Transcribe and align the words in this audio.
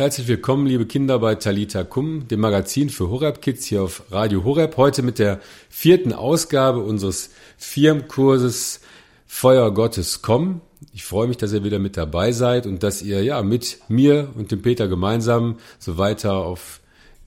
Herzlich 0.00 0.28
willkommen, 0.28 0.64
liebe 0.64 0.86
Kinder, 0.86 1.18
bei 1.18 1.34
Talita 1.34 1.84
Kum, 1.84 2.26
dem 2.26 2.40
Magazin 2.40 2.88
für 2.88 3.10
Horeb 3.10 3.42
Kids 3.42 3.66
hier 3.66 3.82
auf 3.82 4.04
Radio 4.10 4.44
Horeb. 4.44 4.78
Heute 4.78 5.02
mit 5.02 5.18
der 5.18 5.40
vierten 5.68 6.14
Ausgabe 6.14 6.80
unseres 6.80 7.28
Firmenkurses 7.58 8.80
Feuer 9.26 9.74
Gottes 9.74 10.22
komm. 10.22 10.62
Ich 10.94 11.04
freue 11.04 11.28
mich, 11.28 11.36
dass 11.36 11.52
ihr 11.52 11.64
wieder 11.64 11.78
mit 11.78 11.98
dabei 11.98 12.32
seid 12.32 12.66
und 12.66 12.82
dass 12.82 13.02
ihr 13.02 13.22
ja 13.22 13.42
mit 13.42 13.80
mir 13.88 14.30
und 14.36 14.50
dem 14.50 14.62
Peter 14.62 14.88
gemeinsam 14.88 15.58
so 15.78 15.98
weiter 15.98 16.32
auf 16.32 16.80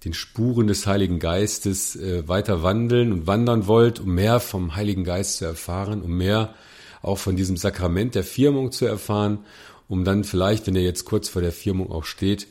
den 0.04 0.16
Spuren 0.16 0.66
des 0.66 0.88
Heiligen 0.88 1.20
Geistes 1.20 1.96
äh, 1.96 2.28
weiter 2.28 2.64
wandeln 2.64 3.14
und 3.14 3.28
wandern 3.28 3.68
wollt, 3.68 4.00
um 4.00 4.16
mehr 4.16 4.40
vom 4.40 4.76
Heiligen 4.76 5.04
Geist 5.04 5.38
zu 5.38 5.46
erfahren, 5.46 6.02
um 6.02 6.18
mehr 6.18 6.55
auch 7.04 7.20
von 7.20 7.36
diesem 7.36 7.55
Sakrament 7.55 8.16
der 8.16 8.24
Firmung 8.24 8.71
zu 8.71 8.88
erfahren, 8.88 9.46
um 9.88 10.04
dann 10.04 10.24
vielleicht, 10.24 10.66
wenn 10.66 10.76
ihr 10.76 10.82
jetzt 10.82 11.05
kurz 11.05 11.30
vor 11.30 11.44
der 11.44 11.52
Firmung 11.52 11.92
auch 11.92 12.05
steht, 12.05 12.48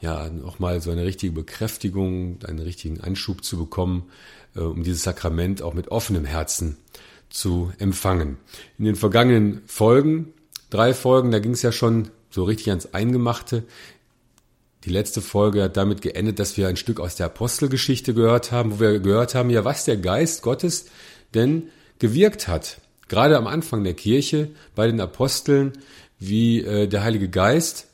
ja, 0.00 0.30
auch 0.44 0.58
mal 0.58 0.80
so 0.80 0.90
eine 0.90 1.04
richtige 1.04 1.32
Bekräftigung, 1.32 2.38
einen 2.44 2.58
richtigen 2.58 3.00
Anschub 3.00 3.44
zu 3.44 3.58
bekommen, 3.58 4.10
äh, 4.54 4.60
um 4.60 4.82
dieses 4.82 5.02
Sakrament 5.02 5.62
auch 5.62 5.74
mit 5.74 5.88
offenem 5.88 6.24
Herzen 6.24 6.76
zu 7.30 7.72
empfangen. 7.78 8.36
In 8.78 8.84
den 8.84 8.96
vergangenen 8.96 9.62
Folgen, 9.66 10.32
drei 10.70 10.94
Folgen, 10.94 11.30
da 11.30 11.38
ging 11.38 11.52
es 11.52 11.62
ja 11.62 11.72
schon 11.72 12.10
so 12.30 12.44
richtig 12.44 12.68
ans 12.68 12.92
Eingemachte. 12.94 13.64
Die 14.84 14.90
letzte 14.90 15.20
Folge 15.20 15.64
hat 15.64 15.76
damit 15.76 16.02
geendet, 16.02 16.38
dass 16.38 16.56
wir 16.56 16.68
ein 16.68 16.76
Stück 16.76 17.00
aus 17.00 17.16
der 17.16 17.26
Apostelgeschichte 17.26 18.14
gehört 18.14 18.52
haben, 18.52 18.72
wo 18.72 18.80
wir 18.80 19.00
gehört 19.00 19.34
haben, 19.34 19.50
ja, 19.50 19.64
was 19.64 19.84
der 19.84 19.96
Geist 19.96 20.42
Gottes 20.42 20.86
denn 21.34 21.70
gewirkt 21.98 22.46
hat. 22.46 22.80
Gerade 23.08 23.36
am 23.36 23.46
Anfang 23.46 23.84
der 23.84 23.94
Kirche 23.94 24.50
bei 24.74 24.86
den 24.86 25.00
Aposteln, 25.00 25.72
wie 26.18 26.60
äh, 26.60 26.86
der 26.86 27.02
Heilige 27.02 27.28
Geist 27.28 27.88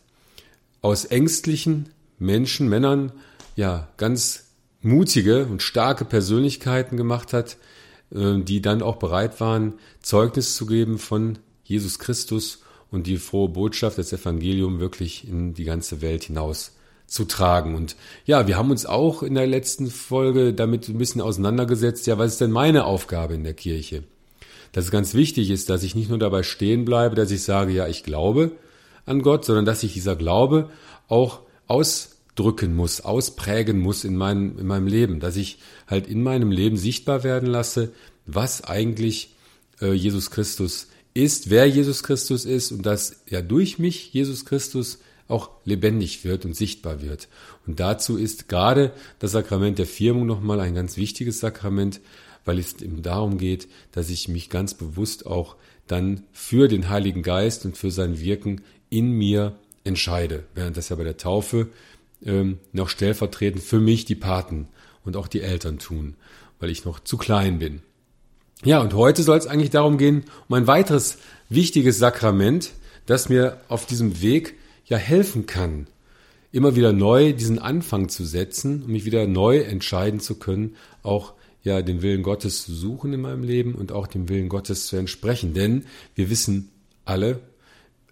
aus 0.80 1.05
ängstlichen 1.05 1.88
Menschen, 2.22 2.68
Männern, 2.68 3.12
ja, 3.56 3.88
ganz 3.96 4.44
mutige 4.80 5.47
und 5.47 5.62
starke 5.62 6.05
Persönlichkeiten 6.05 6.97
gemacht 6.97 7.33
hat, 7.33 7.56
äh, 8.14 8.41
die 8.41 8.62
dann 8.62 8.83
auch 8.83 8.97
bereit 8.97 9.41
waren, 9.41 9.74
Zeugnis 10.00 10.56
zu 10.56 10.66
geben 10.66 10.98
von 10.98 11.38
Jesus 11.64 11.98
Christus 11.98 12.62
und 12.91 13.06
die 13.06 13.19
frohe 13.19 13.48
Botschaft, 13.48 13.98
das 13.98 14.12
Evangelium 14.12 14.80
wirklich 14.80 15.27
in 15.28 15.55
die 15.55 15.64
ganze 15.64 16.02
Welt 16.02 16.24
hinaus 16.24 16.72
zu 17.06 17.24
tragen. 17.24 17.74
Und 17.74 17.97
ja, 18.25 18.47
wir 18.47 18.56
haben 18.56 18.70
uns 18.70 18.86
auch 18.86 19.22
in 19.22 19.34
der 19.34 19.47
letzten 19.47 19.88
Folge 19.88 20.54
damit 20.54 20.88
ein 20.88 20.98
bisschen 20.98 21.20
auseinandergesetzt, 21.20 22.06
ja, 22.06 22.19
was 22.19 22.32
ist 22.32 22.41
denn 22.41 22.50
meine 22.50 22.84
Aufgabe 22.84 23.34
in 23.34 23.44
der 23.44 23.54
Kirche? 23.54 24.04
Dass 24.72 24.86
es 24.86 24.91
ganz 24.91 25.12
wichtig 25.12 25.50
ist, 25.50 25.69
dass 25.69 25.82
ich 25.82 25.94
nicht 25.94 26.08
nur 26.08 26.19
dabei 26.19 26.42
stehen 26.42 26.84
bleibe, 26.84 27.14
dass 27.14 27.30
ich 27.30 27.42
sage, 27.42 27.72
ja, 27.72 27.86
ich 27.86 28.04
glaube, 28.04 28.52
an 29.04 29.22
Gott, 29.22 29.44
sondern 29.44 29.64
dass 29.64 29.82
ich 29.82 29.92
dieser 29.92 30.16
Glaube 30.16 30.70
auch 31.08 31.41
ausdrücken 32.34 32.75
muss, 32.75 33.00
ausprägen 33.02 33.78
muss 33.78 34.05
in 34.05 34.16
meinem, 34.16 34.58
in 34.58 34.66
meinem 34.66 34.86
Leben, 34.86 35.20
dass 35.20 35.36
ich 35.36 35.58
halt 35.86 36.06
in 36.06 36.22
meinem 36.22 36.50
Leben 36.50 36.77
sichtbar 36.77 37.25
werden 37.25 37.48
lasse, 37.48 37.92
was 38.27 38.64
eigentlich 38.64 39.34
äh, 39.80 39.92
Jesus 39.92 40.30
Christus 40.30 40.88
ist, 41.14 41.50
wer 41.50 41.66
Jesus 41.66 42.03
Christus 42.03 42.44
ist 42.44 42.72
und 42.72 42.86
dass 42.86 43.22
ja 43.28 43.42
durch 43.42 43.78
mich 43.78 44.12
Jesus 44.14 44.47
Christus 44.47 44.98
auch 45.28 45.50
lebendig 45.64 46.25
wird 46.25 46.44
und 46.44 46.56
sichtbar 46.56 47.03
wird. 47.03 47.28
Und 47.66 47.80
dazu 47.80 48.16
ist 48.16 48.48
gerade 48.48 48.92
das 49.19 49.33
Sakrament 49.33 49.78
der 49.78 49.86
Firmung 49.86 50.27
nochmal 50.27 50.60
ein 50.60 50.75
ganz 50.75 50.97
wichtiges 50.97 51.41
Sakrament, 51.41 52.00
weil 52.44 52.58
es 52.58 52.80
eben 52.80 53.03
darum 53.03 53.38
geht, 53.38 53.69
dass 53.92 54.10
ich 54.10 54.28
mich 54.28 54.48
ganz 54.48 54.75
bewusst 54.75 55.27
auch 55.27 55.56
dann 55.86 56.25
für 56.33 56.69
den 56.69 56.88
Heiligen 56.88 57.22
Geist 57.22 57.64
und 57.66 57.77
für 57.77 57.91
sein 57.91 58.19
Wirken 58.19 58.62
in 58.88 59.12
mir 59.12 59.58
entscheide, 59.84 60.44
während 60.55 60.77
das 60.77 60.88
ja 60.88 60.97
bei 60.97 61.05
der 61.05 61.16
Taufe 61.16 61.69
ähm, 62.25 62.59
noch 62.73 62.89
stellvertretend 62.89 63.62
für 63.62 63.81
mich 63.81 64.05
die 64.05 64.15
Paten 64.15 64.69
und 65.05 65.17
auch 65.17 65.28
die 65.28 65.41
Eltern 65.41 65.78
tun, 65.78 66.15
weil 66.61 66.70
ich 66.70 66.84
noch 66.84 67.01
zu 67.01 67.17
klein 67.17 67.59
bin. 67.59 67.83
Ja, 68.65 68.81
und 68.81 68.94
heute 68.94 69.22
soll 69.22 69.38
es 69.38 69.47
eigentlich 69.47 69.71
darum 69.71 69.99
gehen, 69.99 70.25
um 70.49 70.55
ein 70.55 70.66
weiteres 70.66 71.19
wichtiges 71.49 71.99
Sakrament, 71.99 72.72
das 73.06 73.28
mir 73.28 73.61
auf 73.69 73.87
diesem 73.87 74.22
Weg 74.22 74.55
ja 74.84 74.97
helfen 74.97 75.47
kann, 75.47 75.88
immer 76.53 76.77
wieder 76.77 76.93
neu 76.93 77.32
diesen 77.32 77.59
Anfang 77.59 78.09
zu 78.09 78.25
setzen, 78.25 78.84
um 78.84 78.93
mich 78.93 79.05
wieder 79.05 79.27
neu 79.27 79.59
entscheiden 79.59 80.21
zu 80.21 80.37
können, 80.38 80.77
auch 81.03 81.34
ja 81.62 81.82
den 81.82 82.03
Willen 82.03 82.22
Gottes 82.22 82.65
zu 82.65 82.75
suchen 82.75 83.12
in 83.12 83.21
meinem 83.21 83.43
Leben 83.43 83.75
und 83.75 83.91
auch 83.91 84.06
dem 84.06 84.28
Willen 84.28 84.49
Gottes 84.49 84.87
zu 84.87 84.97
entsprechen. 84.97 85.55
Denn 85.55 85.87
wir 86.15 86.31
wissen 86.31 86.71
alle, 87.05 87.41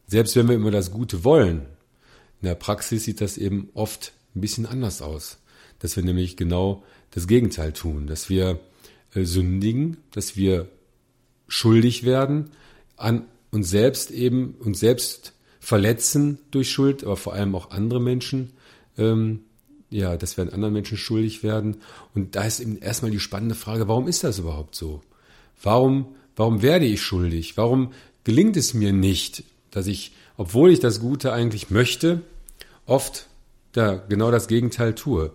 selbst 0.06 0.34
wenn 0.34 0.48
wir 0.48 0.56
immer 0.56 0.70
das 0.70 0.90
Gute 0.90 1.22
wollen, 1.22 1.66
in 2.42 2.48
der 2.48 2.54
Praxis 2.54 3.04
sieht 3.04 3.20
das 3.20 3.38
eben 3.38 3.70
oft 3.74 4.12
ein 4.34 4.40
bisschen 4.40 4.66
anders 4.66 5.02
aus. 5.02 5.38
Dass 5.78 5.96
wir 5.96 6.02
nämlich 6.02 6.36
genau 6.36 6.82
das 7.10 7.26
Gegenteil 7.26 7.72
tun, 7.72 8.06
dass 8.06 8.28
wir 8.28 8.60
äh, 9.14 9.24
sündigen, 9.24 9.98
dass 10.12 10.36
wir 10.36 10.68
schuldig 11.48 12.04
werden, 12.04 12.50
an 12.96 13.24
uns 13.50 13.70
selbst 13.70 14.10
eben, 14.10 14.54
uns 14.60 14.80
selbst 14.80 15.32
verletzen 15.58 16.38
durch 16.50 16.70
Schuld, 16.70 17.04
aber 17.04 17.16
vor 17.16 17.34
allem 17.34 17.54
auch 17.54 17.70
andere 17.70 18.00
Menschen, 18.00 18.52
ähm, 18.96 19.40
ja, 19.90 20.16
dass 20.16 20.36
wir 20.36 20.42
an 20.42 20.50
anderen 20.50 20.74
Menschen 20.74 20.96
schuldig 20.96 21.42
werden. 21.42 21.78
Und 22.14 22.36
da 22.36 22.44
ist 22.44 22.60
eben 22.60 22.78
erstmal 22.78 23.10
die 23.10 23.18
spannende 23.18 23.56
Frage, 23.56 23.88
warum 23.88 24.06
ist 24.06 24.22
das 24.22 24.38
überhaupt 24.38 24.76
so? 24.76 25.02
Warum, 25.62 26.14
warum 26.36 26.62
werde 26.62 26.86
ich 26.86 27.02
schuldig? 27.02 27.56
Warum 27.56 27.92
gelingt 28.24 28.56
es 28.56 28.72
mir 28.72 28.92
nicht, 28.92 29.42
dass 29.70 29.86
ich, 29.86 30.12
obwohl 30.36 30.70
ich 30.70 30.78
das 30.78 31.00
Gute 31.00 31.32
eigentlich 31.32 31.70
möchte, 31.70 32.22
oft 32.90 33.28
da 33.72 33.94
genau 34.08 34.30
das 34.30 34.48
Gegenteil 34.48 34.94
tue. 34.94 35.32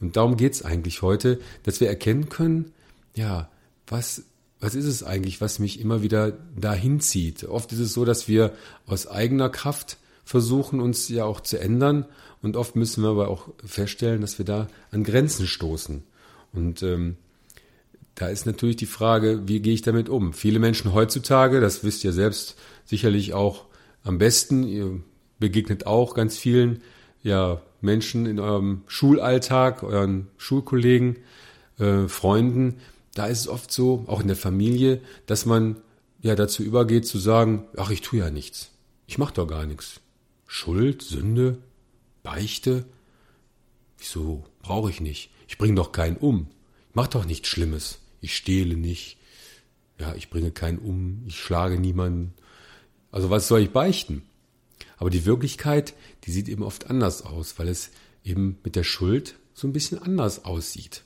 Und 0.00 0.16
darum 0.16 0.36
geht's 0.36 0.62
eigentlich 0.62 1.02
heute, 1.02 1.40
dass 1.64 1.80
wir 1.80 1.88
erkennen 1.88 2.28
können, 2.28 2.72
ja, 3.14 3.48
was, 3.86 4.24
was 4.60 4.74
ist 4.74 4.84
es 4.84 5.02
eigentlich, 5.02 5.40
was 5.40 5.58
mich 5.58 5.80
immer 5.80 6.02
wieder 6.02 6.32
dahin 6.56 7.00
zieht? 7.00 7.44
Oft 7.44 7.72
ist 7.72 7.80
es 7.80 7.92
so, 7.92 8.04
dass 8.04 8.28
wir 8.28 8.52
aus 8.86 9.08
eigener 9.08 9.48
Kraft 9.48 9.96
versuchen, 10.24 10.80
uns 10.80 11.08
ja 11.08 11.24
auch 11.24 11.40
zu 11.40 11.58
ändern. 11.58 12.04
Und 12.42 12.56
oft 12.56 12.76
müssen 12.76 13.02
wir 13.02 13.10
aber 13.10 13.28
auch 13.28 13.48
feststellen, 13.64 14.20
dass 14.20 14.38
wir 14.38 14.44
da 14.44 14.68
an 14.90 15.02
Grenzen 15.02 15.46
stoßen. 15.46 16.04
Und 16.52 16.82
ähm, 16.82 17.16
da 18.14 18.28
ist 18.28 18.46
natürlich 18.46 18.76
die 18.76 18.86
Frage, 18.86 19.48
wie 19.48 19.60
gehe 19.60 19.74
ich 19.74 19.82
damit 19.82 20.08
um? 20.08 20.32
Viele 20.32 20.58
Menschen 20.58 20.92
heutzutage, 20.92 21.60
das 21.60 21.82
wisst 21.82 22.04
ihr 22.04 22.12
selbst 22.12 22.56
sicherlich 22.84 23.32
auch 23.32 23.64
am 24.04 24.18
besten, 24.18 24.64
ihr 24.64 25.00
begegnet 25.38 25.86
auch 25.86 26.14
ganz 26.14 26.36
vielen 26.36 26.82
ja, 27.22 27.60
Menschen 27.80 28.26
in 28.26 28.40
eurem 28.40 28.82
Schulalltag, 28.86 29.82
euren 29.82 30.28
Schulkollegen, 30.36 31.16
äh, 31.78 32.08
Freunden, 32.08 32.76
da 33.14 33.26
ist 33.26 33.40
es 33.40 33.48
oft 33.48 33.72
so, 33.72 34.04
auch 34.06 34.20
in 34.20 34.28
der 34.28 34.36
Familie, 34.36 35.00
dass 35.26 35.46
man 35.46 35.76
ja 36.20 36.34
dazu 36.34 36.62
übergeht 36.62 37.06
zu 37.06 37.18
sagen, 37.18 37.64
ach, 37.76 37.90
ich 37.90 38.00
tue 38.00 38.20
ja 38.20 38.30
nichts. 38.30 38.70
Ich 39.06 39.18
mache 39.18 39.34
doch 39.34 39.46
gar 39.46 39.66
nichts. 39.66 40.00
Schuld, 40.46 41.02
Sünde, 41.02 41.58
Beichte, 42.22 42.84
wieso 43.96 44.44
brauche 44.62 44.90
ich 44.90 45.00
nicht? 45.00 45.30
Ich 45.46 45.58
bringe 45.58 45.74
doch 45.74 45.92
keinen 45.92 46.16
um. 46.16 46.48
Ich 46.90 46.94
mache 46.94 47.10
doch 47.10 47.24
nichts 47.24 47.48
Schlimmes. 47.48 48.00
Ich 48.20 48.36
stehle 48.36 48.76
nicht. 48.76 49.18
Ja, 49.98 50.14
ich 50.14 50.30
bringe 50.30 50.50
keinen 50.50 50.78
um. 50.78 51.22
Ich 51.26 51.38
schlage 51.38 51.78
niemanden. 51.78 52.34
Also 53.10 53.30
was 53.30 53.48
soll 53.48 53.60
ich 53.60 53.70
beichten? 53.70 54.22
Aber 54.98 55.10
die 55.10 55.24
Wirklichkeit, 55.24 55.94
die 56.24 56.32
sieht 56.32 56.48
eben 56.48 56.62
oft 56.62 56.90
anders 56.90 57.24
aus, 57.24 57.58
weil 57.58 57.68
es 57.68 57.90
eben 58.24 58.58
mit 58.64 58.76
der 58.76 58.84
Schuld 58.84 59.36
so 59.54 59.66
ein 59.66 59.72
bisschen 59.72 60.02
anders 60.02 60.44
aussieht. 60.44 61.02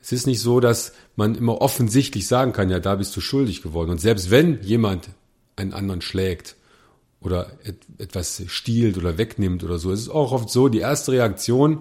Es 0.00 0.12
ist 0.12 0.26
nicht 0.26 0.40
so, 0.40 0.60
dass 0.60 0.92
man 1.16 1.34
immer 1.34 1.60
offensichtlich 1.60 2.26
sagen 2.26 2.52
kann, 2.52 2.70
ja, 2.70 2.78
da 2.78 2.94
bist 2.96 3.16
du 3.16 3.20
schuldig 3.20 3.62
geworden. 3.62 3.90
Und 3.90 4.00
selbst 4.00 4.30
wenn 4.30 4.62
jemand 4.62 5.08
einen 5.56 5.72
anderen 5.72 6.02
schlägt 6.02 6.56
oder 7.20 7.50
etwas 7.98 8.42
stiehlt 8.48 8.98
oder 8.98 9.16
wegnimmt 9.16 9.64
oder 9.64 9.78
so, 9.78 9.90
es 9.92 10.00
ist 10.00 10.08
auch 10.10 10.32
oft 10.32 10.50
so, 10.50 10.68
die 10.68 10.80
erste 10.80 11.12
Reaktion, 11.12 11.80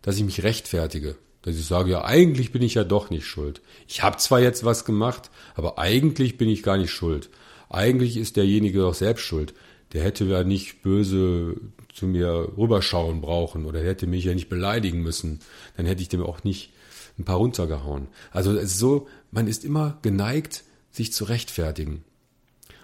dass 0.00 0.16
ich 0.16 0.24
mich 0.24 0.42
rechtfertige. 0.42 1.16
Dass 1.42 1.56
ich 1.56 1.66
sage, 1.66 1.90
ja, 1.90 2.04
eigentlich 2.04 2.52
bin 2.52 2.62
ich 2.62 2.74
ja 2.74 2.84
doch 2.84 3.10
nicht 3.10 3.26
schuld. 3.26 3.60
Ich 3.88 4.02
habe 4.02 4.16
zwar 4.16 4.40
jetzt 4.40 4.64
was 4.64 4.84
gemacht, 4.84 5.30
aber 5.54 5.78
eigentlich 5.78 6.38
bin 6.38 6.48
ich 6.48 6.62
gar 6.62 6.78
nicht 6.78 6.92
schuld. 6.92 7.28
Eigentlich 7.68 8.16
ist 8.16 8.36
derjenige 8.36 8.78
doch 8.78 8.94
selbst 8.94 9.24
schuld. 9.24 9.52
Der 9.92 10.02
hätte 10.02 10.24
ja 10.24 10.44
nicht 10.44 10.82
böse 10.82 11.56
zu 11.92 12.06
mir 12.06 12.48
rüberschauen 12.56 13.20
brauchen 13.20 13.66
oder 13.66 13.80
hätte 13.82 14.06
mich 14.06 14.24
ja 14.24 14.34
nicht 14.34 14.48
beleidigen 14.48 15.02
müssen. 15.02 15.40
Dann 15.76 15.86
hätte 15.86 16.02
ich 16.02 16.08
dem 16.08 16.22
auch 16.22 16.44
nicht 16.44 16.72
ein 17.18 17.24
paar 17.24 17.36
runtergehauen. 17.36 18.08
Also 18.30 18.52
es 18.52 18.72
ist 18.72 18.78
so, 18.78 19.06
man 19.30 19.46
ist 19.46 19.64
immer 19.64 19.98
geneigt, 20.02 20.64
sich 20.90 21.12
zu 21.12 21.24
rechtfertigen. 21.24 22.04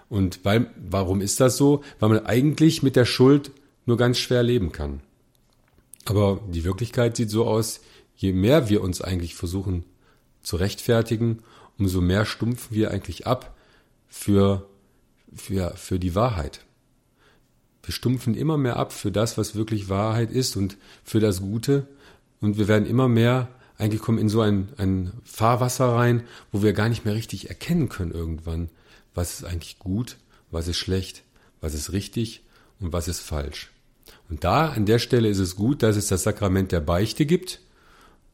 Und 0.07 0.43
weil, 0.43 0.71
warum 0.77 1.21
ist 1.21 1.39
das 1.39 1.57
so? 1.57 1.83
Weil 1.99 2.09
man 2.09 2.25
eigentlich 2.25 2.83
mit 2.83 2.95
der 2.95 3.05
Schuld 3.05 3.51
nur 3.85 3.97
ganz 3.97 4.17
schwer 4.17 4.43
leben 4.43 4.71
kann. 4.71 5.01
Aber 6.05 6.41
die 6.47 6.63
Wirklichkeit 6.63 7.15
sieht 7.15 7.29
so 7.29 7.45
aus, 7.45 7.81
je 8.15 8.33
mehr 8.33 8.69
wir 8.69 8.81
uns 8.81 9.01
eigentlich 9.01 9.35
versuchen 9.35 9.85
zu 10.41 10.55
rechtfertigen, 10.55 11.43
umso 11.77 12.01
mehr 12.01 12.25
stumpfen 12.25 12.75
wir 12.75 12.91
eigentlich 12.91 13.27
ab 13.27 13.55
für, 14.07 14.67
für, 15.33 15.71
für 15.75 15.99
die 15.99 16.15
Wahrheit. 16.15 16.61
Wir 17.89 17.93
stumpfen 17.93 18.35
immer 18.35 18.59
mehr 18.59 18.75
ab 18.75 18.93
für 18.93 19.11
das, 19.11 19.35
was 19.39 19.55
wirklich 19.55 19.89
Wahrheit 19.89 20.29
ist 20.29 20.55
und 20.55 20.77
für 21.03 21.19
das 21.19 21.41
Gute. 21.41 21.87
Und 22.39 22.59
wir 22.59 22.67
werden 22.67 22.85
immer 22.85 23.07
mehr 23.07 23.47
eigentlich 23.79 23.99
kommen 23.99 24.19
in 24.19 24.29
so 24.29 24.41
ein, 24.41 24.69
ein 24.77 25.11
Fahrwasser 25.23 25.95
rein, 25.95 26.21
wo 26.51 26.61
wir 26.61 26.73
gar 26.73 26.87
nicht 26.87 27.03
mehr 27.03 27.15
richtig 27.15 27.49
erkennen 27.49 27.89
können 27.89 28.11
irgendwann, 28.11 28.69
was 29.15 29.39
ist 29.39 29.43
eigentlich 29.43 29.79
gut, 29.79 30.17
was 30.51 30.67
ist 30.67 30.77
schlecht, 30.77 31.23
was 31.61 31.73
ist 31.73 31.91
richtig 31.91 32.43
und 32.79 32.93
was 32.93 33.07
ist 33.07 33.21
falsch. 33.21 33.71
Und 34.29 34.43
da 34.43 34.69
an 34.69 34.85
der 34.85 34.99
Stelle 34.99 35.27
ist 35.27 35.39
es 35.39 35.55
gut, 35.55 35.81
dass 35.81 35.95
es 35.95 36.05
das 36.05 36.21
Sakrament 36.21 36.71
der 36.71 36.81
Beichte 36.81 37.25
gibt, 37.25 37.59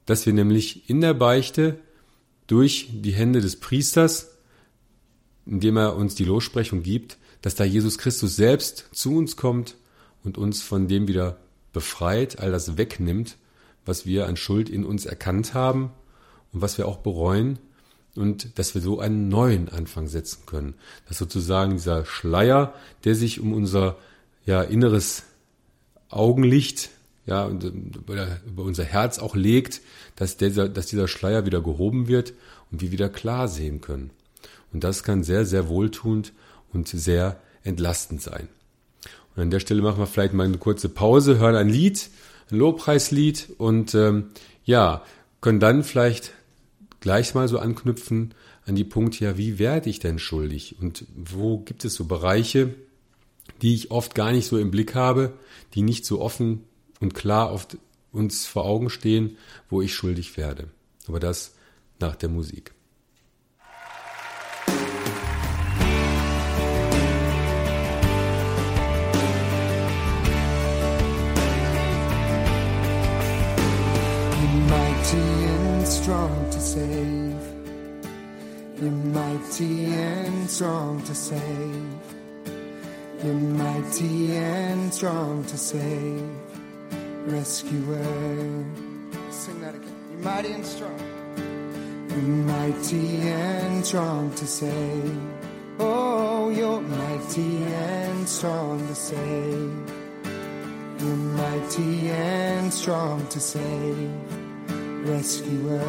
dass 0.05 0.25
wir 0.25 0.33
nämlich 0.33 0.89
in 0.89 0.99
der 0.99 1.13
Beichte 1.13 1.79
durch 2.47 2.89
die 2.91 3.13
Hände 3.13 3.39
des 3.39 3.57
Priesters, 3.57 4.35
indem 5.45 5.77
er 5.77 5.95
uns 5.95 6.13
die 6.13 6.25
Lossprechung 6.25 6.83
gibt, 6.83 7.17
dass 7.45 7.53
da 7.53 7.63
Jesus 7.63 7.99
Christus 7.99 8.35
selbst 8.35 8.85
zu 8.91 9.15
uns 9.15 9.37
kommt 9.37 9.75
und 10.23 10.35
uns 10.39 10.63
von 10.63 10.87
dem 10.87 11.07
wieder 11.07 11.37
befreit, 11.73 12.39
all 12.39 12.49
das 12.49 12.75
wegnimmt, 12.75 13.37
was 13.85 14.07
wir 14.07 14.25
an 14.25 14.35
Schuld 14.35 14.67
in 14.67 14.83
uns 14.83 15.05
erkannt 15.05 15.53
haben 15.53 15.91
und 16.51 16.63
was 16.63 16.79
wir 16.79 16.87
auch 16.87 16.97
bereuen 16.97 17.59
und 18.15 18.57
dass 18.57 18.73
wir 18.73 18.81
so 18.81 18.99
einen 18.99 19.29
neuen 19.29 19.69
Anfang 19.69 20.07
setzen 20.07 20.47
können. 20.47 20.73
Dass 21.07 21.19
sozusagen 21.19 21.73
dieser 21.73 22.03
Schleier, 22.03 22.73
der 23.03 23.13
sich 23.13 23.39
um 23.39 23.53
unser 23.53 23.97
ja, 24.47 24.63
inneres 24.63 25.21
Augenlicht 26.09 26.89
ja, 27.27 27.45
und 27.45 27.63
über 27.63 28.63
unser 28.63 28.85
Herz 28.85 29.19
auch 29.19 29.35
legt, 29.35 29.81
dass 30.15 30.37
dieser, 30.37 30.67
dass 30.67 30.87
dieser 30.87 31.07
Schleier 31.07 31.45
wieder 31.45 31.61
gehoben 31.61 32.07
wird 32.07 32.33
und 32.71 32.81
wir 32.81 32.91
wieder 32.91 33.09
klar 33.09 33.47
sehen 33.47 33.81
können. 33.81 34.09
Und 34.73 34.83
das 34.83 35.03
kann 35.03 35.23
sehr, 35.23 35.45
sehr 35.45 35.69
wohltuend 35.69 36.33
und 36.75 36.87
sehr 36.87 37.39
entlastend 37.63 38.21
sein. 38.21 38.47
Und 39.35 39.43
an 39.43 39.49
der 39.49 39.59
Stelle 39.59 39.81
machen 39.81 39.99
wir 39.99 40.07
vielleicht 40.07 40.33
mal 40.33 40.45
eine 40.45 40.57
kurze 40.57 40.89
Pause, 40.89 41.39
hören 41.39 41.55
ein 41.55 41.69
Lied, 41.69 42.09
ein 42.51 42.57
Lobpreislied 42.57 43.53
und 43.57 43.95
ähm, 43.95 44.29
ja, 44.63 45.03
können 45.41 45.59
dann 45.59 45.83
vielleicht 45.83 46.33
gleich 46.99 47.33
mal 47.33 47.47
so 47.47 47.59
anknüpfen 47.59 48.33
an 48.65 48.75
die 48.75 48.83
Punkte, 48.83 49.25
ja, 49.25 49.37
wie 49.37 49.59
werde 49.59 49.89
ich 49.89 49.99
denn 49.99 50.19
schuldig 50.19 50.77
und 50.79 51.05
wo 51.15 51.59
gibt 51.59 51.85
es 51.85 51.95
so 51.95 52.05
Bereiche, 52.05 52.73
die 53.61 53.75
ich 53.75 53.91
oft 53.91 54.15
gar 54.15 54.31
nicht 54.31 54.47
so 54.47 54.57
im 54.57 54.71
Blick 54.71 54.95
habe, 54.95 55.33
die 55.73 55.81
nicht 55.81 56.05
so 56.05 56.21
offen 56.21 56.63
und 56.99 57.13
klar 57.13 57.51
oft 57.51 57.77
uns 58.11 58.45
vor 58.45 58.65
Augen 58.65 58.89
stehen, 58.89 59.37
wo 59.69 59.81
ich 59.81 59.93
schuldig 59.93 60.37
werde. 60.37 60.69
Aber 61.07 61.19
das 61.19 61.53
nach 61.99 62.15
der 62.15 62.29
Musik. 62.29 62.74
Mighty 75.05 75.45
and 75.45 75.87
strong 75.87 76.49
to 76.49 76.59
save. 76.59 77.37
You're 78.81 78.91
mighty 78.91 79.85
and 79.85 80.49
strong 80.49 81.03
to 81.03 81.13
save. 81.13 81.85
You're 83.23 83.33
mighty 83.33 84.35
and 84.35 84.91
strong 84.91 85.43
to 85.45 85.57
save. 85.57 86.23
Rescuer. 87.27 88.65
Sing 89.29 89.61
that 89.61 89.75
again. 89.75 89.95
You're 90.11 90.21
mighty 90.21 90.53
and 90.53 90.65
strong. 90.65 90.99
You're 92.09 92.55
mighty 92.55 93.17
and 93.29 93.85
strong 93.85 94.33
to 94.33 94.47
save. 94.47 95.19
Oh, 95.79 96.49
you're 96.49 96.81
mighty 96.81 97.63
and 97.63 98.27
strong 98.27 98.79
to 98.87 98.95
save. 98.95 99.91
You're 100.99 101.15
mighty 101.15 102.09
and 102.09 102.73
strong 102.73 103.27
to 103.27 103.39
save. 103.39 104.34
Rescuer. 105.05 105.79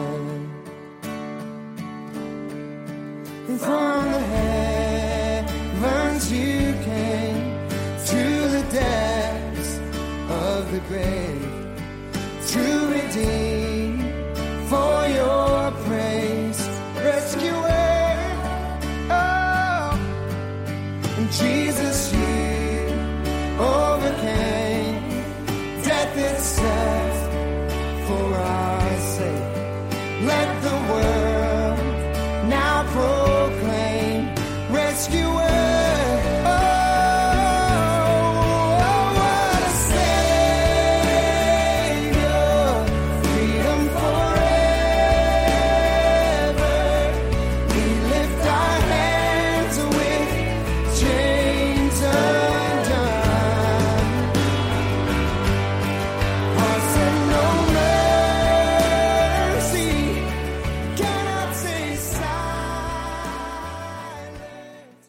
And 3.48 3.58
from 3.58 4.12
the 4.12 4.20
heavens 4.34 6.30
you 6.30 6.74
came 6.84 7.68
to 8.10 8.22
the 8.54 8.62
depths 8.70 9.78
of 10.28 10.70
the 10.70 10.80
grave 10.88 11.48
to 12.48 12.62
redeem 12.92 13.45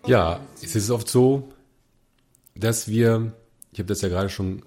Ja, 0.08 0.40
es 0.62 0.74
ist 0.76 0.90
oft 0.90 1.10
so, 1.10 1.50
dass 2.56 2.88
wir, 2.88 3.34
ich 3.74 3.80
habe 3.80 3.88
das 3.88 4.02
ja 4.02 4.08
gerade 4.08 4.30
schon 4.30 4.64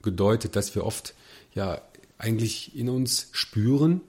angedeutet, 0.00 0.54
dass 0.54 0.76
wir 0.76 0.86
oft 0.86 1.14
ja 1.52 1.80
eigentlich 2.16 2.76
in 2.76 2.88
uns 2.88 3.28
spüren, 3.32 4.00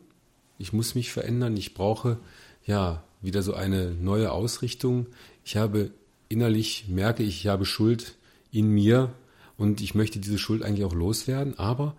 ich 0.60 0.74
muss 0.74 0.94
mich 0.94 1.12
verändern, 1.12 1.58
ich 1.58 1.74
brauche 1.74 2.20
ja 2.66 3.04
wieder 3.22 3.42
so 3.42 3.56
eine 3.56 3.92
neue 3.92 4.32
Ausrichtung. 4.32 5.08
Ich 5.44 5.58
habe 5.58 5.92
innerlich, 6.28 6.86
merke 6.88 7.24
ich, 7.24 7.42
ich 7.42 7.48
habe 7.48 7.66
Schuld 7.66 8.16
in 8.52 8.70
mir 8.70 9.12
und 9.58 9.82
ich 9.82 9.96
möchte 9.96 10.20
diese 10.20 10.38
Schuld 10.38 10.62
eigentlich 10.64 10.86
auch 10.86 10.94
loswerden, 10.94 11.58
aber 11.58 11.96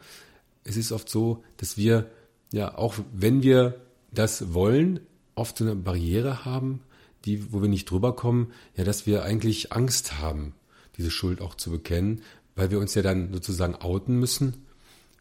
es 0.62 0.76
ist 0.76 0.92
oft 0.92 1.09
so, 1.09 1.42
dass 1.56 1.76
wir 1.76 2.09
ja 2.52 2.76
auch 2.76 2.94
wenn 3.12 3.42
wir 3.42 3.80
das 4.12 4.54
wollen, 4.54 5.00
oft 5.35 5.59
so 5.59 5.64
eine 5.64 5.75
Barriere 5.75 6.44
haben, 6.44 6.82
die, 7.24 7.52
wo 7.52 7.62
wir 7.62 7.68
nicht 7.68 7.90
drüber 7.90 8.14
kommen, 8.14 8.52
ja, 8.76 8.84
dass 8.84 9.06
wir 9.06 9.24
eigentlich 9.24 9.72
Angst 9.72 10.18
haben, 10.20 10.54
diese 10.96 11.10
Schuld 11.10 11.40
auch 11.40 11.54
zu 11.54 11.70
bekennen, 11.70 12.22
weil 12.56 12.70
wir 12.70 12.78
uns 12.78 12.94
ja 12.94 13.02
dann 13.02 13.32
sozusagen 13.32 13.74
outen 13.74 14.18
müssen, 14.18 14.66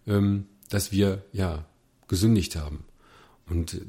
ähm, 0.07 0.45
dass 0.69 0.91
wir 0.91 1.23
ja 1.31 1.65
gesündigt 2.07 2.55
haben. 2.55 2.85
Und 3.47 3.81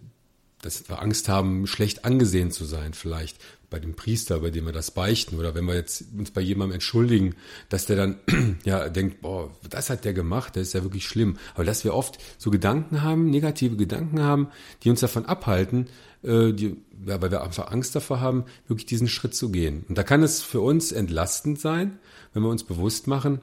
dass 0.62 0.88
wir 0.88 1.00
Angst 1.00 1.28
haben, 1.28 1.66
schlecht 1.66 2.04
angesehen 2.04 2.50
zu 2.50 2.64
sein, 2.64 2.94
vielleicht 2.94 3.38
bei 3.70 3.78
dem 3.78 3.94
Priester, 3.94 4.40
bei 4.40 4.50
dem 4.50 4.66
wir 4.66 4.72
das 4.72 4.90
beichten, 4.90 5.38
oder 5.38 5.54
wenn 5.54 5.64
wir 5.64 5.74
jetzt 5.74 6.04
uns 6.16 6.32
bei 6.32 6.40
jemandem 6.40 6.74
entschuldigen, 6.74 7.36
dass 7.68 7.86
der 7.86 7.96
dann 7.96 8.20
ja 8.64 8.88
denkt, 8.88 9.22
boah, 9.22 9.50
das 9.68 9.90
hat 9.90 10.04
der 10.04 10.12
gemacht, 10.12 10.56
das 10.56 10.68
ist 10.68 10.72
ja 10.72 10.82
wirklich 10.82 11.06
schlimm. 11.06 11.38
Aber 11.54 11.64
dass 11.64 11.84
wir 11.84 11.94
oft 11.94 12.18
so 12.36 12.50
Gedanken 12.50 13.02
haben, 13.02 13.30
negative 13.30 13.76
Gedanken 13.76 14.20
haben, 14.20 14.48
die 14.82 14.90
uns 14.90 15.00
davon 15.00 15.24
abhalten, 15.24 15.86
äh, 16.22 16.52
die, 16.52 16.76
ja, 17.06 17.22
weil 17.22 17.30
wir 17.30 17.42
einfach 17.42 17.70
Angst 17.70 17.94
davor 17.94 18.20
haben, 18.20 18.44
wirklich 18.66 18.86
diesen 18.86 19.08
Schritt 19.08 19.34
zu 19.34 19.50
gehen. 19.50 19.84
Und 19.88 19.96
da 19.96 20.02
kann 20.02 20.22
es 20.22 20.42
für 20.42 20.60
uns 20.60 20.90
entlastend 20.90 21.60
sein, 21.60 21.98
wenn 22.34 22.42
wir 22.42 22.50
uns 22.50 22.64
bewusst 22.64 23.06
machen, 23.06 23.40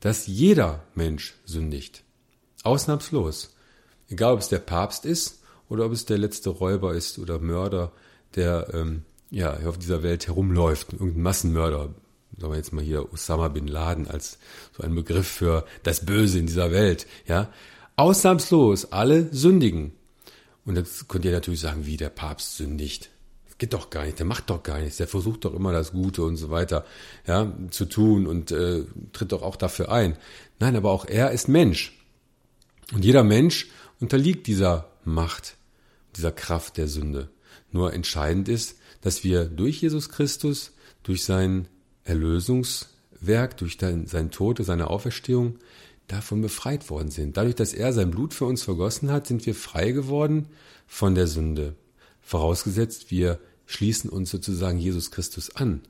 dass 0.00 0.26
jeder 0.26 0.84
Mensch 0.94 1.34
sündigt. 1.44 2.02
Ausnahmslos. 2.64 3.54
Egal, 4.08 4.34
ob 4.34 4.40
es 4.40 4.48
der 4.48 4.58
Papst 4.58 5.04
ist 5.04 5.38
oder 5.68 5.86
ob 5.86 5.92
es 5.92 6.04
der 6.04 6.18
letzte 6.18 6.50
Räuber 6.50 6.94
ist 6.94 7.18
oder 7.18 7.38
Mörder, 7.38 7.92
der 8.34 8.68
ähm, 8.72 9.02
ja 9.30 9.58
auf 9.66 9.78
dieser 9.78 10.02
Welt 10.02 10.26
herumläuft, 10.26 10.92
irgendein 10.92 11.22
Massenmörder, 11.22 11.94
sagen 12.38 12.52
wir 12.52 12.56
jetzt 12.56 12.72
mal 12.72 12.84
hier 12.84 13.12
Osama 13.12 13.48
bin 13.48 13.66
Laden 13.66 14.08
als 14.08 14.38
so 14.76 14.82
ein 14.82 14.94
Begriff 14.94 15.26
für 15.26 15.64
das 15.82 16.04
Böse 16.04 16.38
in 16.38 16.46
dieser 16.46 16.70
Welt, 16.70 17.06
ja. 17.26 17.50
Ausnahmslos 17.96 18.92
alle 18.92 19.28
sündigen. 19.34 19.92
Und 20.64 20.76
jetzt 20.76 21.08
könnt 21.08 21.24
ihr 21.24 21.32
natürlich 21.32 21.60
sagen, 21.60 21.84
wie 21.84 21.96
der 21.96 22.10
Papst 22.10 22.56
sündigt. 22.56 23.10
Geht 23.56 23.72
doch 23.72 23.90
gar 23.90 24.04
nicht, 24.04 24.20
der 24.20 24.26
macht 24.26 24.50
doch 24.50 24.62
gar 24.62 24.78
nichts, 24.78 24.98
der 24.98 25.08
versucht 25.08 25.44
doch 25.44 25.52
immer 25.52 25.72
das 25.72 25.90
Gute 25.90 26.22
und 26.22 26.36
so 26.36 26.48
weiter, 26.48 26.84
ja, 27.26 27.52
zu 27.70 27.86
tun 27.86 28.28
und 28.28 28.52
äh, 28.52 28.84
tritt 29.12 29.32
doch 29.32 29.42
auch 29.42 29.56
dafür 29.56 29.90
ein. 29.90 30.16
Nein, 30.60 30.76
aber 30.76 30.92
auch 30.92 31.06
er 31.06 31.32
ist 31.32 31.48
Mensch. 31.48 31.98
Und 32.92 33.04
jeder 33.04 33.24
Mensch 33.24 33.68
unterliegt 33.98 34.46
dieser 34.46 34.88
Macht, 35.04 35.57
dieser 36.18 36.32
Kraft 36.32 36.76
der 36.76 36.88
Sünde. 36.88 37.30
Nur 37.72 37.94
entscheidend 37.94 38.48
ist, 38.48 38.76
dass 39.00 39.24
wir 39.24 39.46
durch 39.46 39.80
Jesus 39.80 40.10
Christus, 40.10 40.72
durch 41.02 41.24
sein 41.24 41.68
Erlösungswerk 42.04 42.98
Werk, 43.20 43.56
durch 43.56 43.78
sein 43.80 44.30
Tod, 44.30 44.64
seine 44.64 44.90
Auferstehung 44.90 45.58
davon 46.06 46.40
befreit 46.40 46.88
worden 46.90 47.10
sind. 47.10 47.36
Dadurch, 47.36 47.54
dass 47.54 47.74
er 47.74 47.92
sein 47.92 48.10
Blut 48.10 48.34
für 48.34 48.46
uns 48.46 48.62
vergossen 48.62 49.10
hat, 49.10 49.26
sind 49.26 49.44
wir 49.46 49.54
frei 49.54 49.90
geworden 49.90 50.46
von 50.86 51.14
der 51.14 51.26
Sünde. 51.26 51.74
Vorausgesetzt, 52.20 53.10
wir 53.10 53.38
schließen 53.66 54.08
uns 54.08 54.30
sozusagen 54.30 54.78
Jesus 54.78 55.10
Christus 55.10 55.54
an. 55.54 55.82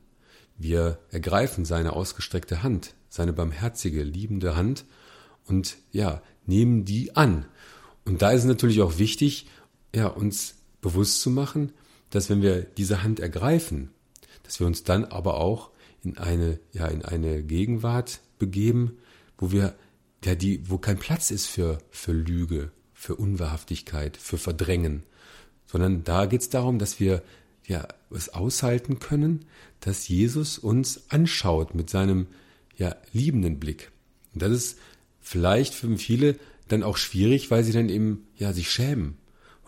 Wir 0.56 0.98
ergreifen 1.10 1.64
seine 1.64 1.92
ausgestreckte 1.92 2.62
Hand, 2.62 2.94
seine 3.08 3.32
barmherzige, 3.32 4.02
liebende 4.02 4.56
Hand 4.56 4.84
und 5.46 5.76
ja, 5.92 6.22
nehmen 6.46 6.84
die 6.84 7.14
an. 7.14 7.46
Und 8.04 8.22
da 8.22 8.32
ist 8.32 8.40
es 8.40 8.46
natürlich 8.48 8.82
auch 8.82 8.98
wichtig, 8.98 9.46
ja, 9.98 10.06
uns 10.06 10.54
bewusst 10.80 11.20
zu 11.20 11.30
machen, 11.30 11.72
dass 12.10 12.30
wenn 12.30 12.40
wir 12.40 12.62
diese 12.62 13.02
Hand 13.02 13.18
ergreifen, 13.18 13.90
dass 14.44 14.60
wir 14.60 14.66
uns 14.66 14.84
dann 14.84 15.04
aber 15.04 15.38
auch 15.38 15.70
in 16.02 16.16
eine, 16.16 16.60
ja, 16.72 16.86
in 16.86 17.04
eine 17.04 17.42
Gegenwart 17.42 18.20
begeben, 18.38 18.96
wo 19.36 19.50
wir, 19.50 19.74
ja, 20.24 20.36
die, 20.36 20.70
wo 20.70 20.78
kein 20.78 20.98
Platz 20.98 21.32
ist 21.32 21.46
für, 21.46 21.78
für 21.90 22.12
Lüge, 22.12 22.70
für 22.94 23.16
Unwahrhaftigkeit, 23.16 24.16
für 24.16 24.38
Verdrängen, 24.38 25.02
sondern 25.66 26.04
da 26.04 26.26
geht 26.26 26.42
es 26.42 26.48
darum, 26.48 26.78
dass 26.78 27.00
wir 27.00 27.22
ja 27.66 27.86
es 28.10 28.28
aushalten 28.30 29.00
können, 29.00 29.46
dass 29.80 30.06
Jesus 30.06 30.58
uns 30.58 31.10
anschaut 31.10 31.74
mit 31.74 31.90
seinem 31.90 32.28
ja 32.76 32.94
liebenden 33.12 33.58
Blick. 33.58 33.90
Und 34.32 34.42
das 34.42 34.52
ist 34.52 34.78
vielleicht 35.20 35.74
für 35.74 35.98
viele 35.98 36.36
dann 36.68 36.84
auch 36.84 36.96
schwierig, 36.96 37.50
weil 37.50 37.64
sie 37.64 37.72
dann 37.72 37.88
eben 37.88 38.28
ja 38.36 38.52
sich 38.52 38.70
schämen 38.70 39.16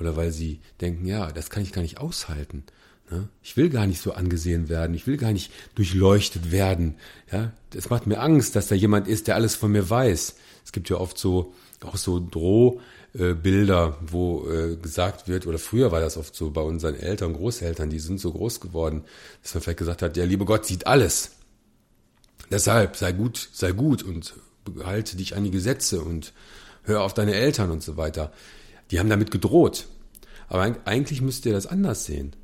oder 0.01 0.17
weil 0.17 0.33
sie 0.33 0.61
denken, 0.81 1.07
ja, 1.07 1.31
das 1.31 1.51
kann 1.51 1.63
ich 1.63 1.73
gar 1.73 1.83
nicht 1.83 1.99
aushalten. 1.99 2.65
Ne? 3.11 3.29
Ich 3.43 3.57
will 3.57 3.69
gar 3.69 3.87
nicht 3.87 4.01
so 4.01 4.13
angesehen 4.13 4.69
werden, 4.69 4.95
ich 4.95 5.07
will 5.07 5.17
gar 5.17 5.33
nicht 5.33 5.53
durchleuchtet 5.75 6.51
werden. 6.51 6.97
Ja, 7.31 7.53
es 7.75 7.91
macht 7.91 8.07
mir 8.07 8.21
Angst, 8.21 8.57
dass 8.57 8.69
da 8.69 8.75
jemand 8.75 9.09
ist, 9.09 9.29
der 9.29 9.35
alles 9.35 9.55
von 9.55 9.73
mir 9.73 9.89
weiß. 9.89 10.37
Es 10.65 10.73
gibt 10.73 10.89
ja 10.89 10.97
oft 10.97 11.19
so 11.19 11.55
auch 11.83 11.97
so 11.97 12.21
Drohbilder, 12.21 13.99
wo 14.03 14.49
äh, 14.51 14.77
gesagt 14.77 15.29
wird, 15.29 15.47
oder 15.47 15.59
früher 15.59 15.93
war 15.93 16.01
das 16.01 16.17
oft 16.17 16.35
so 16.35 16.51
bei 16.51 16.61
unseren 16.61 16.95
Eltern, 16.95 17.33
Großeltern, 17.33 17.91
die 17.91 18.01
sind 18.01 18.21
so 18.21 18.33
groß 18.33 18.61
geworden, 18.61 19.05
dass 19.43 19.55
man 19.55 19.63
vielleicht 19.63 19.79
gesagt 19.79 20.03
hat, 20.03 20.17
der 20.17 20.27
liebe 20.27 20.45
Gott 20.45 20.67
sieht 20.67 20.87
alles. 20.87 21.33
Deshalb 22.51 22.97
sei 22.97 23.13
gut, 23.13 23.49
sei 23.53 23.73
gut 23.73 24.03
und 24.03 24.35
halte 24.85 25.17
dich 25.17 25.37
an 25.37 25.45
die 25.45 25.51
Gesetze 25.51 26.03
und 26.03 26.33
hör 26.83 27.03
auf 27.03 27.15
deine 27.15 27.35
Eltern 27.35 27.71
und 27.71 27.83
so 27.83 27.97
weiter. 27.97 28.33
Die 28.91 28.99
haben 28.99 29.11
damit 29.11 29.31
gedroht. 29.31 29.87
Aber 30.49 30.77
eigentlich 30.85 31.23
müsst 31.23 31.47
ihr 31.47 31.53
das 31.53 31.67
anders 31.67 32.07
sehen. 32.07 32.35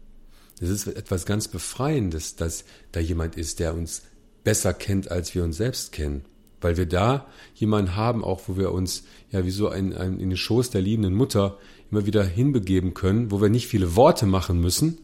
Es 0.61 0.71
ist 0.71 0.87
etwas 0.87 1.27
ganz 1.27 1.49
Befreiendes, 1.49 2.37
dass 2.37 2.65
da 2.93 3.01
jemand 3.01 3.37
ist, 3.37 3.59
der 3.59 3.75
uns 3.75 4.03
besser 4.45 4.73
kennt, 4.73 5.11
als 5.11 5.35
wir 5.35 5.45
uns 5.45 5.57
selbst 5.57 5.93
kennen. 5.93 6.25
Weil 6.61 6.77
wir 6.77 6.87
da 6.87 7.27
jemanden 7.55 7.97
haben, 7.97 8.25
auch 8.25 8.43
wo 8.47 8.57
wir 8.57 8.73
uns 8.73 9.05
ja 9.31 9.45
wie 9.45 9.51
so 9.51 9.69
ein, 9.69 9.93
ein, 9.93 10.19
in 10.21 10.31
den 10.31 10.37
Schoß 10.37 10.71
der 10.71 10.81
liebenden 10.81 11.15
Mutter 11.15 11.59
immer 11.91 12.07
wieder 12.07 12.25
hinbegeben 12.25 12.95
können, 12.95 13.31
wo 13.31 13.41
wir 13.41 13.49
nicht 13.49 13.67
viele 13.67 13.97
Worte 13.97 14.27
machen 14.27 14.61
müssen, 14.61 14.99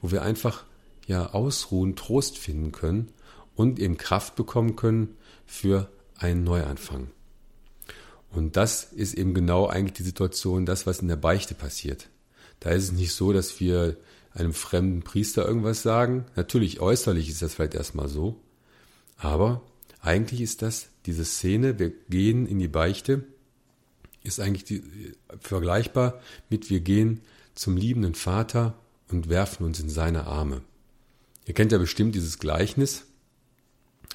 wo 0.00 0.10
wir 0.10 0.22
einfach 0.22 0.64
ja 1.06 1.30
ausruhen, 1.32 1.96
Trost 1.96 2.38
finden 2.38 2.72
können 2.72 3.08
und 3.54 3.78
eben 3.78 3.98
Kraft 3.98 4.36
bekommen 4.36 4.76
können 4.76 5.16
für 5.46 5.90
einen 6.16 6.44
Neuanfang. 6.44 7.08
Und 8.34 8.56
das 8.56 8.92
ist 8.92 9.14
eben 9.14 9.32
genau 9.32 9.66
eigentlich 9.66 9.94
die 9.94 10.02
Situation, 10.02 10.66
das, 10.66 10.86
was 10.86 10.98
in 10.98 11.08
der 11.08 11.16
Beichte 11.16 11.54
passiert. 11.54 12.08
Da 12.60 12.70
ist 12.70 12.84
es 12.84 12.92
nicht 12.92 13.12
so, 13.12 13.32
dass 13.32 13.60
wir 13.60 13.96
einem 14.32 14.52
fremden 14.52 15.02
Priester 15.02 15.46
irgendwas 15.46 15.82
sagen. 15.82 16.26
Natürlich 16.34 16.80
äußerlich 16.80 17.28
ist 17.28 17.42
das 17.42 17.54
vielleicht 17.54 17.74
erstmal 17.74 18.08
so. 18.08 18.40
Aber 19.16 19.62
eigentlich 20.00 20.40
ist 20.40 20.62
das 20.62 20.88
diese 21.06 21.24
Szene, 21.24 21.78
wir 21.78 21.90
gehen 22.08 22.46
in 22.46 22.58
die 22.58 22.68
Beichte, 22.68 23.24
ist 24.22 24.40
eigentlich 24.40 24.64
die, 24.64 24.82
vergleichbar 25.38 26.20
mit 26.48 26.70
wir 26.70 26.80
gehen 26.80 27.20
zum 27.54 27.76
liebenden 27.76 28.14
Vater 28.14 28.74
und 29.10 29.28
werfen 29.28 29.64
uns 29.64 29.78
in 29.78 29.90
seine 29.90 30.26
Arme. 30.26 30.62
Ihr 31.46 31.54
kennt 31.54 31.72
ja 31.72 31.78
bestimmt 31.78 32.14
dieses 32.14 32.38
Gleichnis 32.38 33.04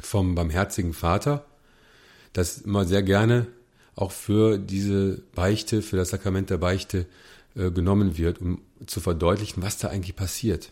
vom 0.01 0.35
barmherzigen 0.35 0.93
Vater, 0.93 1.45
das 2.33 2.59
immer 2.59 2.85
sehr 2.85 3.03
gerne 3.03 3.47
auch 3.99 4.11
für 4.11 4.57
diese 4.57 5.21
Beichte, 5.35 5.81
für 5.81 5.97
das 5.97 6.09
Sakrament 6.09 6.49
der 6.49 6.57
Beichte 6.57 7.05
äh, 7.55 7.69
genommen 7.69 8.17
wird, 8.17 8.39
um 8.39 8.61
zu 8.85 9.01
verdeutlichen, 9.01 9.61
was 9.61 9.77
da 9.77 9.89
eigentlich 9.89 10.15
passiert. 10.15 10.71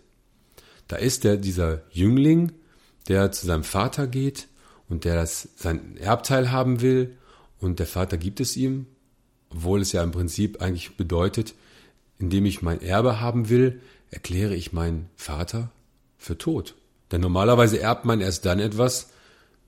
Da 0.88 0.96
ist 0.96 1.26
der, 1.26 1.36
dieser 1.36 1.82
Jüngling, 1.92 2.54
der 3.10 3.34
zu 3.34 3.46
seinem 3.46 3.66
Vater 3.66 4.08
geht 4.08 4.48
und 4.88 5.04
der 5.04 5.16
das, 5.16 5.50
sein 5.58 5.98
Erbteil 5.98 6.52
haben 6.52 6.82
will 6.82 7.18
und 7.60 7.80
der 7.80 7.88
Vater 7.88 8.18
gibt 8.18 8.40
es 8.40 8.56
ihm, 8.56 8.86
obwohl 9.50 9.82
es 9.82 9.92
ja 9.92 10.04
im 10.04 10.12
Prinzip 10.12 10.62
eigentlich 10.62 10.96
bedeutet, 10.96 11.54
indem 12.20 12.46
ich 12.46 12.62
mein 12.62 12.82
Erbe 12.82 13.20
haben 13.20 13.50
will, 13.50 13.82
erkläre 14.10 14.56
ich 14.56 14.72
meinen 14.72 15.10
Vater 15.18 15.70
für 16.18 16.38
tot. 16.38 16.76
Denn 17.12 17.20
normalerweise 17.20 17.80
erbt 17.80 18.06
man 18.06 18.22
erst 18.22 18.46
dann 18.46 18.60
etwas, 18.60 19.10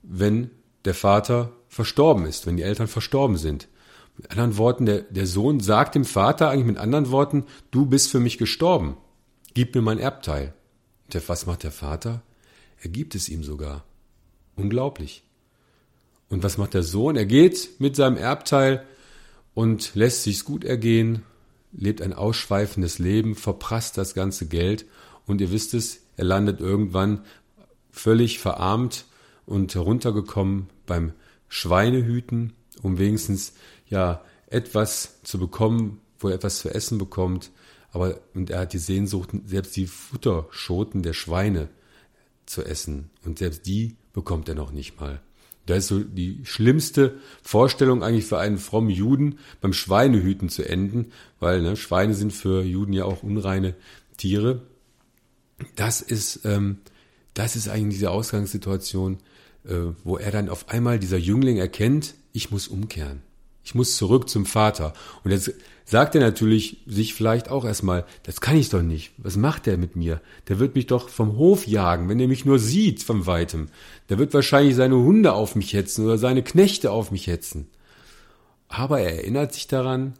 wenn 0.02 0.50
der 0.86 0.94
Vater 0.94 1.52
verstorben 1.70 2.26
ist, 2.26 2.46
wenn 2.46 2.56
die 2.56 2.64
Eltern 2.64 2.88
verstorben 2.88 3.36
sind. 3.36 3.68
Mit 4.16 4.30
anderen 4.32 4.58
Worten, 4.58 4.84
der, 4.84 5.02
der 5.02 5.26
Sohn 5.26 5.60
sagt 5.60 5.94
dem 5.94 6.04
Vater 6.04 6.50
eigentlich 6.50 6.66
mit 6.66 6.78
anderen 6.78 7.10
Worten, 7.10 7.44
du 7.70 7.86
bist 7.86 8.10
für 8.10 8.20
mich 8.20 8.36
gestorben, 8.36 8.96
gib 9.54 9.74
mir 9.74 9.80
mein 9.80 9.98
Erbteil. 9.98 10.52
Und 11.04 11.14
der, 11.14 11.26
was 11.28 11.46
macht 11.46 11.62
der 11.62 11.70
Vater? 11.70 12.22
Er 12.82 12.90
gibt 12.90 13.14
es 13.14 13.28
ihm 13.28 13.44
sogar. 13.44 13.84
Unglaublich. 14.56 15.22
Und 16.28 16.42
was 16.42 16.58
macht 16.58 16.74
der 16.74 16.82
Sohn? 16.82 17.16
Er 17.16 17.24
geht 17.24 17.70
mit 17.78 17.96
seinem 17.96 18.16
Erbteil 18.16 18.84
und 19.54 19.94
lässt 19.94 20.24
sich's 20.24 20.44
gut 20.44 20.64
ergehen, 20.64 21.22
lebt 21.72 22.02
ein 22.02 22.12
ausschweifendes 22.12 22.98
Leben, 22.98 23.36
verprasst 23.36 23.96
das 23.96 24.14
ganze 24.14 24.46
Geld 24.46 24.86
und 25.26 25.40
ihr 25.40 25.52
wisst 25.52 25.72
es, 25.74 26.00
er 26.16 26.24
landet 26.24 26.60
irgendwann 26.60 27.24
völlig 27.90 28.38
verarmt 28.40 29.06
und 29.46 29.74
heruntergekommen 29.74 30.68
beim 30.86 31.12
Schweinehüten, 31.50 32.54
um 32.80 32.98
wenigstens 32.98 33.52
ja 33.86 34.24
etwas 34.46 35.20
zu 35.22 35.38
bekommen, 35.38 36.00
wo 36.18 36.28
er 36.28 36.36
etwas 36.36 36.60
zu 36.60 36.70
essen 36.70 36.96
bekommt. 36.96 37.50
Aber 37.92 38.20
und 38.34 38.48
er 38.48 38.60
hat 38.60 38.72
die 38.72 38.78
Sehnsucht, 38.78 39.30
selbst 39.44 39.76
die 39.76 39.86
Futterschoten 39.86 41.02
der 41.02 41.12
Schweine 41.12 41.68
zu 42.46 42.64
essen. 42.64 43.10
Und 43.24 43.38
selbst 43.38 43.66
die 43.66 43.96
bekommt 44.12 44.48
er 44.48 44.54
noch 44.54 44.72
nicht 44.72 44.98
mal. 44.98 45.20
Da 45.66 45.74
ist 45.76 45.88
so 45.88 46.00
die 46.00 46.40
schlimmste 46.44 47.18
Vorstellung 47.42 48.02
eigentlich 48.02 48.24
für 48.24 48.38
einen 48.38 48.58
frommen 48.58 48.90
Juden, 48.90 49.38
beim 49.60 49.72
Schweinehüten 49.72 50.48
zu 50.48 50.68
enden, 50.68 51.12
weil 51.38 51.62
ne, 51.62 51.76
Schweine 51.76 52.14
sind 52.14 52.32
für 52.32 52.62
Juden 52.62 52.92
ja 52.92 53.04
auch 53.04 53.22
unreine 53.22 53.74
Tiere. 54.16 54.62
Das 55.76 56.00
ist, 56.00 56.40
ähm, 56.44 56.78
das 57.34 57.56
ist 57.56 57.68
eigentlich 57.68 57.98
diese 57.98 58.10
Ausgangssituation, 58.10 59.18
wo 59.64 60.16
er 60.16 60.30
dann 60.30 60.48
auf 60.48 60.68
einmal 60.68 60.98
dieser 60.98 61.18
Jüngling 61.18 61.58
erkennt, 61.58 62.14
ich 62.32 62.50
muss 62.50 62.68
umkehren. 62.68 63.22
Ich 63.62 63.74
muss 63.74 63.96
zurück 63.96 64.28
zum 64.28 64.46
Vater. 64.46 64.94
Und 65.22 65.30
jetzt 65.32 65.52
sagt 65.84 66.14
er 66.14 66.20
natürlich 66.20 66.78
sich 66.86 67.14
vielleicht 67.14 67.50
auch 67.50 67.64
erstmal, 67.64 68.06
das 68.22 68.40
kann 68.40 68.56
ich 68.56 68.70
doch 68.70 68.82
nicht. 68.82 69.12
Was 69.18 69.36
macht 69.36 69.66
er 69.66 69.76
mit 69.76 69.96
mir? 69.96 70.20
Der 70.48 70.58
wird 70.58 70.74
mich 70.74 70.86
doch 70.86 71.08
vom 71.08 71.36
Hof 71.36 71.66
jagen, 71.66 72.08
wenn 72.08 72.20
er 72.20 72.28
mich 72.28 72.44
nur 72.44 72.58
sieht 72.58 73.02
von 73.02 73.26
weitem. 73.26 73.68
Der 74.08 74.18
wird 74.18 74.32
wahrscheinlich 74.32 74.76
seine 74.76 74.96
Hunde 74.96 75.34
auf 75.34 75.56
mich 75.56 75.72
hetzen 75.72 76.04
oder 76.04 76.16
seine 76.16 76.42
Knechte 76.42 76.90
auf 76.90 77.10
mich 77.10 77.26
hetzen. 77.26 77.68
Aber 78.68 79.00
er 79.00 79.16
erinnert 79.16 79.52
sich 79.52 79.66
daran, 79.66 80.14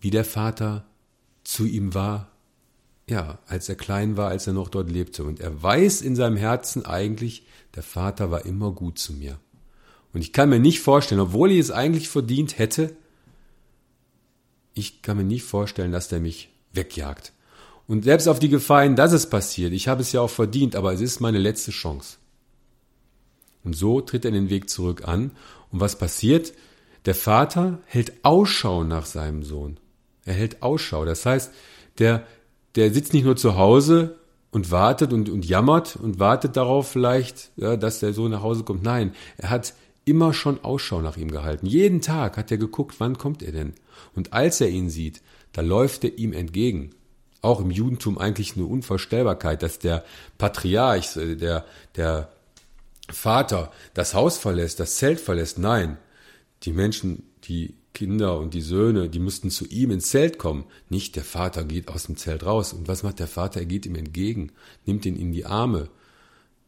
wie 0.00 0.10
der 0.10 0.24
Vater 0.24 0.86
zu 1.44 1.66
ihm 1.66 1.94
war, 1.94 2.30
ja, 3.08 3.38
als 3.46 3.68
er 3.68 3.74
klein 3.74 4.16
war, 4.16 4.28
als 4.28 4.46
er 4.46 4.52
noch 4.52 4.68
dort 4.68 4.90
lebte. 4.90 5.24
Und 5.24 5.40
er 5.40 5.62
weiß 5.62 6.00
in 6.00 6.16
seinem 6.16 6.36
Herzen 6.36 6.86
eigentlich, 6.86 7.46
der 7.74 7.82
Vater 7.82 8.30
war 8.30 8.46
immer 8.46 8.72
gut 8.72 8.98
zu 8.98 9.12
mir. 9.12 9.38
Und 10.12 10.20
ich 10.20 10.32
kann 10.32 10.48
mir 10.48 10.60
nicht 10.60 10.80
vorstellen, 10.80 11.20
obwohl 11.20 11.50
ich 11.50 11.58
es 11.58 11.70
eigentlich 11.70 12.08
verdient 12.08 12.58
hätte, 12.58 12.96
ich 14.74 15.02
kann 15.02 15.16
mir 15.16 15.24
nicht 15.24 15.44
vorstellen, 15.44 15.92
dass 15.92 16.08
der 16.08 16.20
mich 16.20 16.50
wegjagt. 16.72 17.32
Und 17.86 18.04
selbst 18.04 18.28
auf 18.28 18.38
die 18.38 18.48
Gefahren, 18.48 18.96
dass 18.96 19.12
es 19.12 19.28
passiert, 19.28 19.72
ich 19.72 19.88
habe 19.88 20.00
es 20.00 20.12
ja 20.12 20.20
auch 20.20 20.30
verdient, 20.30 20.74
aber 20.74 20.92
es 20.92 21.00
ist 21.00 21.20
meine 21.20 21.38
letzte 21.38 21.70
Chance. 21.70 22.16
Und 23.62 23.74
so 23.74 24.00
tritt 24.00 24.24
er 24.24 24.30
den 24.30 24.50
Weg 24.50 24.70
zurück 24.70 25.06
an. 25.06 25.32
Und 25.70 25.80
was 25.80 25.98
passiert? 25.98 26.52
Der 27.06 27.14
Vater 27.14 27.80
hält 27.86 28.12
Ausschau 28.22 28.84
nach 28.84 29.06
seinem 29.06 29.42
Sohn. 29.42 29.78
Er 30.24 30.34
hält 30.34 30.62
Ausschau. 30.62 31.04
Das 31.04 31.26
heißt, 31.26 31.52
der, 31.98 32.26
der 32.76 32.92
sitzt 32.92 33.12
nicht 33.12 33.24
nur 33.24 33.36
zu 33.36 33.56
Hause 33.56 34.18
und 34.50 34.70
wartet 34.70 35.12
und, 35.12 35.28
und 35.28 35.44
jammert 35.44 35.96
und 35.96 36.18
wartet 36.18 36.56
darauf 36.56 36.88
vielleicht, 36.88 37.50
ja, 37.56 37.76
dass 37.76 38.00
der 38.00 38.12
Sohn 38.12 38.30
nach 38.30 38.42
Hause 38.42 38.64
kommt. 38.64 38.82
Nein, 38.82 39.14
er 39.36 39.50
hat 39.50 39.74
immer 40.04 40.32
schon 40.32 40.62
Ausschau 40.62 41.00
nach 41.00 41.16
ihm 41.16 41.30
gehalten. 41.30 41.66
Jeden 41.66 42.00
Tag 42.00 42.36
hat 42.36 42.50
er 42.50 42.58
geguckt, 42.58 42.96
wann 42.98 43.18
kommt 43.18 43.42
er 43.42 43.52
denn? 43.52 43.74
Und 44.14 44.32
als 44.32 44.60
er 44.60 44.68
ihn 44.68 44.90
sieht, 44.90 45.22
da 45.52 45.62
läuft 45.62 46.04
er 46.04 46.18
ihm 46.18 46.32
entgegen. 46.32 46.90
Auch 47.40 47.60
im 47.60 47.70
Judentum 47.70 48.18
eigentlich 48.18 48.56
eine 48.56 48.66
Unvorstellbarkeit, 48.66 49.62
dass 49.62 49.78
der 49.78 50.04
Patriarch, 50.38 51.16
äh, 51.16 51.36
der, 51.36 51.64
der 51.96 52.30
Vater 53.10 53.70
das 53.92 54.14
Haus 54.14 54.38
verlässt, 54.38 54.80
das 54.80 54.96
Zelt 54.96 55.20
verlässt. 55.20 55.58
Nein, 55.58 55.98
die 56.62 56.72
Menschen, 56.72 57.24
die 57.44 57.74
Kinder 57.94 58.38
und 58.38 58.52
die 58.52 58.60
Söhne, 58.60 59.08
die 59.08 59.20
mussten 59.20 59.50
zu 59.50 59.64
ihm 59.66 59.90
ins 59.90 60.10
Zelt 60.10 60.36
kommen. 60.38 60.64
Nicht 60.90 61.16
der 61.16 61.24
Vater 61.24 61.64
geht 61.64 61.88
aus 61.88 62.04
dem 62.04 62.16
Zelt 62.16 62.44
raus. 62.44 62.72
Und 62.72 62.88
was 62.88 63.02
macht 63.02 63.20
der 63.20 63.28
Vater? 63.28 63.60
Er 63.60 63.66
geht 63.66 63.86
ihm 63.86 63.94
entgegen, 63.94 64.52
nimmt 64.84 65.06
ihn 65.06 65.16
in 65.16 65.32
die 65.32 65.46
Arme. 65.46 65.88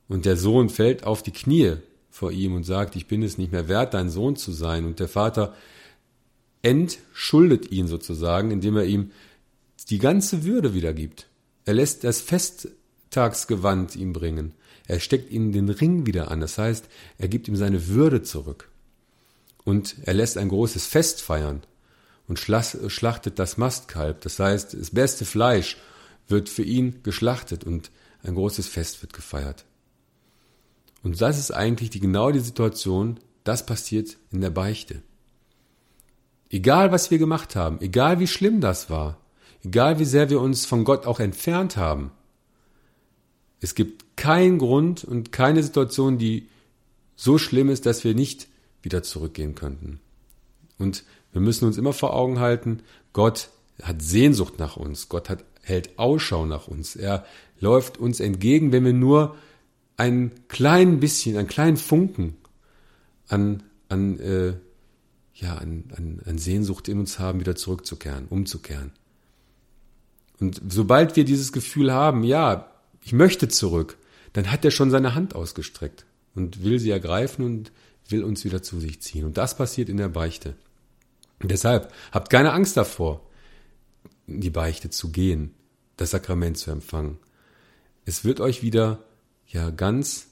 Und 0.09 0.25
der 0.25 0.37
Sohn 0.37 0.68
fällt 0.71 1.04
auf 1.04 1.23
die 1.23 1.33
Knie 1.33 1.76
vor 2.11 2.33
ihm 2.33 2.54
und 2.54 2.64
sagt, 2.64 2.97
ich 2.97 3.06
bin 3.06 3.23
es 3.23 3.37
nicht 3.37 3.52
mehr 3.52 3.68
wert, 3.68 3.92
dein 3.92 4.09
Sohn 4.09 4.37
zu 4.37 4.52
sein. 4.52 4.87
Und 4.87 5.00
der 5.00 5.09
Vater 5.09 5.54
entschuldet 6.62 7.71
ihn 7.71 7.88
sozusagen, 7.88 8.50
indem 8.50 8.76
er 8.76 8.85
ihm 8.85 9.11
die 9.90 9.99
ganze 9.99 10.45
Würde 10.45 10.75
wiedergibt. 10.75 11.26
Er 11.64 11.75
lässt 11.75 12.04
das 12.04 12.21
Festtagsgewand 12.21 13.97
ihm 13.97 14.12
bringen. 14.12 14.52
Er 14.87 15.00
steckt 15.00 15.30
ihm 15.30 15.52
den 15.52 15.68
Ring 15.68 16.06
wieder 16.06 16.30
an. 16.30 16.40
Das 16.40 16.59
heißt, 16.59 16.88
er 17.18 17.28
gibt 17.28 17.49
ihm 17.49 17.56
seine 17.56 17.88
Würde 17.88 18.23
zurück. 18.23 18.71
Und 19.66 19.96
er 20.04 20.14
lässt 20.14 20.38
ein 20.38 20.49
großes 20.49 20.87
Fest 20.87 21.20
feiern 21.20 21.61
und 22.28 22.38
schlachtet 22.38 23.40
das 23.40 23.56
Mastkalb. 23.56 24.20
Das 24.20 24.38
heißt, 24.38 24.75
das 24.75 24.90
beste 24.92 25.25
Fleisch 25.25 25.76
wird 26.28 26.49
für 26.49 26.62
ihn 26.62 27.00
geschlachtet 27.02 27.64
und 27.64 27.90
ein 28.23 28.37
großes 28.37 28.68
Fest 28.68 29.02
wird 29.02 29.12
gefeiert. 29.12 29.64
Und 31.02 31.20
das 31.20 31.37
ist 31.37 31.50
eigentlich 31.50 31.90
die, 31.90 31.99
genau 31.99 32.30
die 32.30 32.38
Situation, 32.38 33.18
das 33.42 33.66
passiert 33.66 34.16
in 34.30 34.40
der 34.40 34.50
Beichte. 34.50 35.02
Egal, 36.49 36.92
was 36.92 37.11
wir 37.11 37.18
gemacht 37.18 37.56
haben, 37.56 37.80
egal 37.80 38.20
wie 38.20 38.28
schlimm 38.28 38.61
das 38.61 38.88
war, 38.88 39.18
egal 39.64 39.99
wie 39.99 40.04
sehr 40.04 40.30
wir 40.30 40.40
uns 40.40 40.64
von 40.64 40.85
Gott 40.85 41.06
auch 41.06 41.18
entfernt 41.18 41.76
haben, 41.76 42.12
es 43.61 43.75
gibt 43.75 44.16
keinen 44.16 44.58
Grund 44.58 45.02
und 45.02 45.32
keine 45.32 45.64
Situation, 45.64 46.18
die 46.18 46.49
so 47.16 47.37
schlimm 47.37 47.68
ist, 47.68 47.85
dass 47.85 48.04
wir 48.04 48.14
nicht 48.14 48.46
wieder 48.87 49.02
zurückgehen 49.02 49.55
könnten. 49.55 50.00
Und 50.78 51.05
wir 51.33 51.43
müssen 51.43 51.66
uns 51.66 51.76
immer 51.76 51.93
vor 51.93 52.14
Augen 52.14 52.40
halten, 52.40 52.81
Gott 53.12 53.50
hat 53.83 54.00
Sehnsucht 54.00 54.59
nach 54.59 54.76
uns, 54.76 55.11
Gott 55.11 55.28
hat, 55.28 55.45
hält 55.62 55.99
Ausschau 55.99 56.47
nach 56.47 56.69
uns, 56.69 56.97
er 56.97 57.26
läuft 57.61 57.99
uns 57.99 58.21
entgegen, 58.21 58.73
wenn 58.73 58.85
wir 58.85 58.95
nur 58.95 59.37
ein 59.99 60.31
klein 60.49 61.00
bisschen, 61.00 61.37
einen 61.37 61.49
kleinen 61.49 61.76
Funken 61.76 62.37
an, 63.28 63.62
an, 63.88 64.19
äh, 64.21 64.55
ja, 65.35 65.57
an, 65.57 65.85
an, 65.97 66.21
an 66.25 66.38
Sehnsucht 66.38 66.88
in 66.88 67.00
uns 67.00 67.19
haben, 67.19 67.40
wieder 67.40 67.57
zurückzukehren, 67.57 68.26
umzukehren. 68.28 68.93
Und 70.38 70.61
sobald 70.69 71.16
wir 71.16 71.25
dieses 71.25 71.52
Gefühl 71.52 71.93
haben, 71.93 72.23
ja, 72.23 72.71
ich 73.02 73.12
möchte 73.12 73.49
zurück, 73.49 73.97
dann 74.33 74.50
hat 74.50 74.64
er 74.64 74.71
schon 74.71 74.90
seine 74.90 75.14
Hand 75.14 75.35
ausgestreckt 75.35 76.05
und 76.35 76.62
will 76.62 76.78
sie 76.78 76.90
ergreifen 76.90 77.45
und 77.45 77.73
will 78.11 78.25
uns 78.25 78.45
wieder 78.45 78.63
zu 78.63 78.81
sich 78.81 79.01
ziehen. 79.01 79.25
Und 79.25 79.37
das 79.37 79.57
passiert 79.57 79.89
in 79.89 79.97
der 79.97 80.09
Beichte. 80.09 80.55
Und 81.41 81.51
deshalb 81.51 81.93
habt 82.13 82.31
keine 82.31 82.53
Angst 82.53 82.77
davor, 82.77 83.27
in 84.27 84.41
die 84.41 84.51
Beichte 84.51 84.91
zu 84.91 85.11
gehen, 85.11 85.55
das 85.97 86.11
Sakrament 86.11 86.59
zu 86.59 86.71
empfangen. 86.71 87.19
Es 88.05 88.25
wird 88.25 88.41
euch 88.41 88.63
wieder 88.63 89.05
ja 89.47 89.71
ganz 89.71 90.29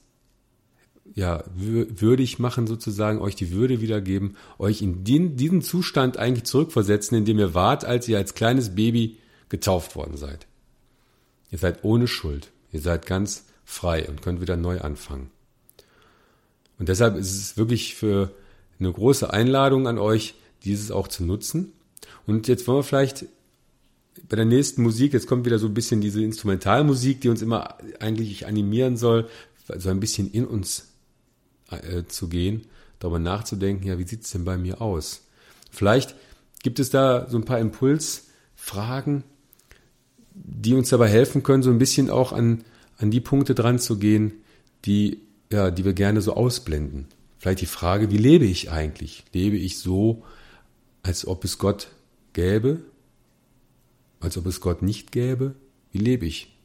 ja 1.14 1.44
würdig 1.54 2.38
machen 2.38 2.66
sozusagen, 2.66 3.20
euch 3.20 3.36
die 3.36 3.50
Würde 3.50 3.80
wiedergeben, 3.80 4.36
euch 4.58 4.80
in 4.80 5.04
den, 5.04 5.36
diesen 5.36 5.60
Zustand 5.60 6.16
eigentlich 6.16 6.44
zurückversetzen, 6.44 7.18
in 7.18 7.24
dem 7.24 7.38
ihr 7.38 7.54
wart, 7.54 7.84
als 7.84 8.08
ihr 8.08 8.16
als 8.16 8.34
kleines 8.34 8.74
Baby 8.74 9.18
getauft 9.48 9.96
worden 9.96 10.16
seid. 10.16 10.46
Ihr 11.50 11.58
seid 11.58 11.84
ohne 11.84 12.08
Schuld. 12.08 12.50
Ihr 12.72 12.80
seid 12.80 13.06
ganz 13.06 13.44
frei 13.64 14.08
und 14.08 14.22
könnt 14.22 14.40
wieder 14.40 14.56
neu 14.56 14.80
anfangen. 14.80 15.30
Und 16.78 16.88
deshalb 16.88 17.16
ist 17.16 17.32
es 17.32 17.56
wirklich 17.56 17.94
für 17.94 18.34
eine 18.78 18.92
große 18.92 19.32
Einladung 19.32 19.86
an 19.86 19.98
euch, 19.98 20.34
dieses 20.64 20.90
auch 20.90 21.08
zu 21.08 21.24
nutzen. 21.24 21.72
Und 22.26 22.48
jetzt 22.48 22.66
wollen 22.66 22.78
wir 22.78 22.82
vielleicht 22.82 23.26
bei 24.28 24.36
der 24.36 24.44
nächsten 24.44 24.82
Musik, 24.82 25.12
jetzt 25.12 25.26
kommt 25.26 25.44
wieder 25.44 25.58
so 25.58 25.66
ein 25.66 25.74
bisschen 25.74 26.00
diese 26.00 26.22
Instrumentalmusik, 26.22 27.20
die 27.20 27.28
uns 27.28 27.42
immer 27.42 27.76
eigentlich 28.00 28.46
animieren 28.46 28.96
soll, 28.96 29.28
so 29.76 29.88
ein 29.88 30.00
bisschen 30.00 30.30
in 30.30 30.46
uns 30.46 30.88
äh, 31.70 32.04
zu 32.06 32.28
gehen, 32.28 32.66
darüber 32.98 33.18
nachzudenken, 33.18 33.86
ja, 33.86 33.98
wie 33.98 34.06
sieht's 34.06 34.30
denn 34.30 34.44
bei 34.44 34.56
mir 34.56 34.80
aus? 34.80 35.22
Vielleicht 35.70 36.14
gibt 36.62 36.78
es 36.78 36.90
da 36.90 37.28
so 37.28 37.36
ein 37.36 37.44
paar 37.44 37.58
Impulsfragen, 37.58 39.24
die 40.34 40.74
uns 40.74 40.90
dabei 40.90 41.08
helfen 41.08 41.42
können, 41.42 41.62
so 41.62 41.70
ein 41.70 41.78
bisschen 41.78 42.10
auch 42.10 42.32
an, 42.32 42.64
an 42.98 43.10
die 43.10 43.20
Punkte 43.20 43.54
dran 43.54 43.78
zu 43.78 43.98
gehen, 43.98 44.32
die, 44.84 45.20
ja, 45.54 45.70
die 45.70 45.84
wir 45.84 45.92
gerne 45.92 46.20
so 46.20 46.34
ausblenden. 46.34 47.06
Vielleicht 47.38 47.60
die 47.60 47.66
Frage, 47.66 48.10
wie 48.10 48.18
lebe 48.18 48.44
ich 48.44 48.70
eigentlich? 48.70 49.24
Lebe 49.32 49.56
ich 49.56 49.78
so, 49.78 50.24
als 51.02 51.26
ob 51.26 51.44
es 51.44 51.58
Gott 51.58 51.88
gäbe? 52.32 52.80
Als 54.20 54.36
ob 54.36 54.46
es 54.46 54.60
Gott 54.60 54.82
nicht 54.82 55.12
gäbe? 55.12 55.54
Wie 55.92 55.98
lebe 55.98 56.26
ich? 56.26 56.56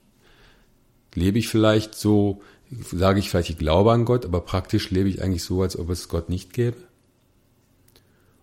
Lebe 1.15 1.39
ich 1.39 1.47
vielleicht 1.47 1.95
so, 1.95 2.41
sage 2.71 3.19
ich 3.19 3.29
vielleicht, 3.29 3.49
ich 3.49 3.57
glaube 3.57 3.91
an 3.91 4.05
Gott, 4.05 4.25
aber 4.25 4.41
praktisch 4.41 4.89
lebe 4.91 5.09
ich 5.09 5.21
eigentlich 5.21 5.43
so, 5.43 5.61
als 5.61 5.77
ob 5.77 5.89
es 5.89 6.07
Gott 6.07 6.29
nicht 6.29 6.53
gäbe? 6.53 6.77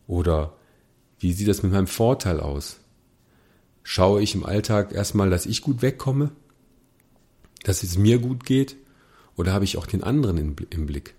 Oder 0.07 0.57
wie 1.19 1.33
sieht 1.33 1.49
das 1.49 1.63
mit 1.63 1.73
meinem 1.73 1.87
Vorteil 1.87 2.41
aus? 2.41 2.79
schaue 3.89 4.21
ich 4.21 4.35
im 4.35 4.45
Alltag 4.45 4.93
erstmal, 4.93 5.31
dass 5.31 5.47
ich 5.47 5.63
gut 5.63 5.81
wegkomme, 5.81 6.33
dass 7.63 7.85
es 7.85 7.97
mir 7.97 8.19
gut 8.19 8.45
geht, 8.45 8.77
oder 9.37 9.53
habe 9.53 9.65
ich 9.65 9.77
auch 9.77 9.87
den 9.87 10.03
anderen 10.03 10.39
im 10.39 10.87
Blick? 10.87 11.15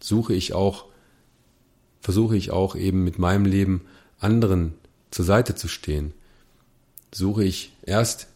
Suche 0.00 0.34
ich 0.34 0.52
auch, 0.52 0.86
versuche 2.00 2.36
ich 2.36 2.50
auch 2.50 2.76
eben 2.76 3.04
mit 3.04 3.18
meinem 3.18 3.44
Leben 3.44 3.82
anderen 4.18 4.74
zur 5.10 5.24
Seite 5.24 5.54
zu 5.54 5.68
stehen? 5.68 6.12
Suche 7.12 7.44
ich 7.44 7.72
erst 7.82 8.26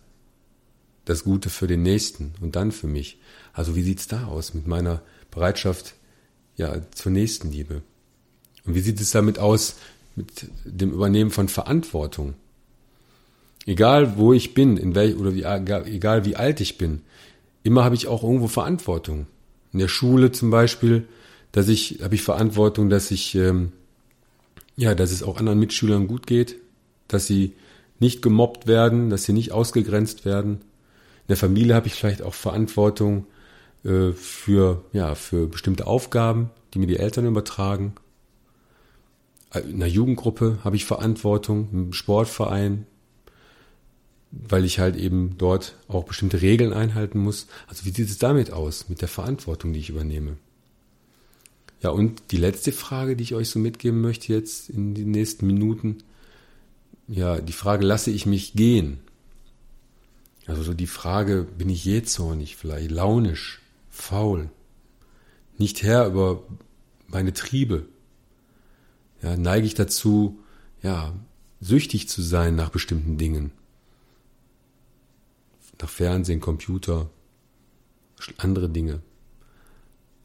das 1.04 1.24
Gute 1.24 1.50
für 1.50 1.66
den 1.66 1.82
Nächsten 1.82 2.34
und 2.40 2.54
dann 2.56 2.72
für 2.72 2.86
mich? 2.86 3.18
Also 3.52 3.74
wie 3.74 3.82
sieht's 3.82 4.06
da 4.06 4.26
aus 4.26 4.54
mit 4.54 4.66
meiner 4.66 5.02
Bereitschaft 5.30 5.94
ja 6.56 6.80
zur 6.92 7.12
Nächstenliebe? 7.12 7.82
Und 8.64 8.74
wie 8.74 8.80
sieht 8.80 9.00
es 9.00 9.10
damit 9.10 9.38
aus 9.38 9.76
mit 10.16 10.48
dem 10.64 10.92
Übernehmen 10.92 11.30
von 11.30 11.48
Verantwortung? 11.48 12.34
Egal 13.66 14.16
wo 14.16 14.32
ich 14.32 14.54
bin, 14.54 14.76
in 14.76 14.94
welch, 14.94 15.16
oder 15.16 15.34
wie, 15.34 15.42
egal 15.42 16.24
wie 16.24 16.36
alt 16.36 16.60
ich 16.60 16.78
bin, 16.78 17.02
immer 17.62 17.84
habe 17.84 17.94
ich 17.94 18.06
auch 18.06 18.22
irgendwo 18.22 18.48
Verantwortung. 18.48 19.26
In 19.72 19.78
der 19.78 19.88
Schule 19.88 20.32
zum 20.32 20.50
Beispiel, 20.50 21.06
dass 21.52 21.68
ich, 21.68 22.00
habe 22.02 22.14
ich 22.14 22.22
Verantwortung, 22.22 22.90
dass 22.90 23.10
ich, 23.10 23.34
ähm, 23.34 23.72
ja, 24.76 24.94
dass 24.94 25.12
es 25.12 25.22
auch 25.22 25.38
anderen 25.38 25.58
Mitschülern 25.58 26.06
gut 26.06 26.26
geht, 26.26 26.56
dass 27.08 27.26
sie 27.26 27.54
nicht 27.98 28.22
gemobbt 28.22 28.66
werden, 28.66 29.10
dass 29.10 29.24
sie 29.24 29.32
nicht 29.32 29.52
ausgegrenzt 29.52 30.24
werden. 30.24 30.52
In 30.52 31.28
der 31.28 31.36
Familie 31.36 31.74
habe 31.74 31.86
ich 31.88 31.94
vielleicht 31.94 32.22
auch 32.22 32.34
Verantwortung 32.34 33.26
äh, 33.84 34.12
für, 34.12 34.84
ja, 34.92 35.14
für 35.14 35.46
bestimmte 35.46 35.86
Aufgaben, 35.86 36.50
die 36.74 36.78
mir 36.78 36.86
die 36.86 36.98
Eltern 36.98 37.26
übertragen. 37.26 37.94
In 39.54 39.76
einer 39.76 39.86
Jugendgruppe 39.86 40.58
habe 40.62 40.76
ich 40.76 40.84
Verantwortung, 40.84 41.68
im 41.72 41.92
Sportverein, 41.92 42.86
weil 44.30 44.64
ich 44.64 44.78
halt 44.78 44.96
eben 44.96 45.36
dort 45.38 45.76
auch 45.88 46.04
bestimmte 46.04 46.42
Regeln 46.42 46.72
einhalten 46.72 47.18
muss. 47.18 47.46
Also 47.66 47.84
wie 47.84 47.90
sieht 47.90 48.08
es 48.08 48.18
damit 48.18 48.52
aus, 48.52 48.88
mit 48.88 49.00
der 49.00 49.08
Verantwortung, 49.08 49.72
die 49.72 49.80
ich 49.80 49.90
übernehme? 49.90 50.36
Ja, 51.80 51.90
und 51.90 52.22
die 52.32 52.36
letzte 52.36 52.72
Frage, 52.72 53.16
die 53.16 53.22
ich 53.22 53.34
euch 53.34 53.48
so 53.50 53.58
mitgeben 53.58 54.00
möchte 54.00 54.32
jetzt 54.32 54.68
in 54.68 54.94
den 54.94 55.12
nächsten 55.12 55.46
Minuten, 55.46 55.98
ja, 57.06 57.40
die 57.40 57.52
Frage, 57.52 57.86
lasse 57.86 58.10
ich 58.10 58.26
mich 58.26 58.52
gehen? 58.52 58.98
Also 60.46 60.62
so 60.62 60.74
die 60.74 60.86
Frage, 60.86 61.46
bin 61.56 61.70
ich 61.70 61.84
jähzornig, 61.84 62.56
vielleicht 62.56 62.90
launisch, 62.90 63.60
faul, 63.90 64.50
nicht 65.56 65.82
Herr 65.82 66.06
über 66.06 66.42
meine 67.06 67.32
Triebe? 67.32 67.86
Ja, 69.22 69.36
neige 69.36 69.66
ich 69.66 69.74
dazu, 69.74 70.38
ja, 70.82 71.14
süchtig 71.60 72.08
zu 72.08 72.22
sein 72.22 72.56
nach 72.56 72.70
bestimmten 72.70 73.18
Dingen? 73.18 73.52
Nach 75.80 75.88
Fernsehen, 75.88 76.40
Computer, 76.40 77.10
andere 78.36 78.68
Dinge. 78.68 79.00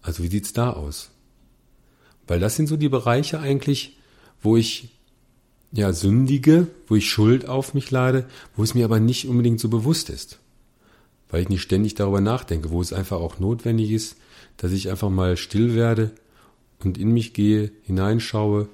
Also 0.01 0.23
wie 0.23 0.27
sieht's 0.27 0.53
da 0.53 0.71
aus? 0.71 1.11
Weil 2.27 2.39
das 2.39 2.55
sind 2.55 2.67
so 2.67 2.77
die 2.77 2.89
Bereiche 2.89 3.39
eigentlich, 3.39 3.97
wo 4.41 4.57
ich 4.57 4.89
ja 5.71 5.91
sündige, 5.91 6.67
wo 6.87 6.95
ich 6.95 7.09
Schuld 7.09 7.47
auf 7.47 7.73
mich 7.73 7.89
lade, 7.91 8.27
wo 8.55 8.63
es 8.63 8.73
mir 8.73 8.85
aber 8.85 8.99
nicht 8.99 9.27
unbedingt 9.27 9.59
so 9.59 9.69
bewusst 9.69 10.09
ist. 10.09 10.39
Weil 11.29 11.41
ich 11.41 11.49
nicht 11.49 11.63
ständig 11.63 11.95
darüber 11.95 12.21
nachdenke, 12.21 12.69
wo 12.69 12.81
es 12.81 12.93
einfach 12.93 13.19
auch 13.19 13.39
notwendig 13.39 13.91
ist, 13.91 14.17
dass 14.57 14.71
ich 14.71 14.89
einfach 14.89 15.09
mal 15.09 15.35
still 15.35 15.73
werde 15.73 16.11
und 16.83 16.97
in 16.97 17.11
mich 17.11 17.33
gehe, 17.33 17.71
hineinschaue 17.83 18.69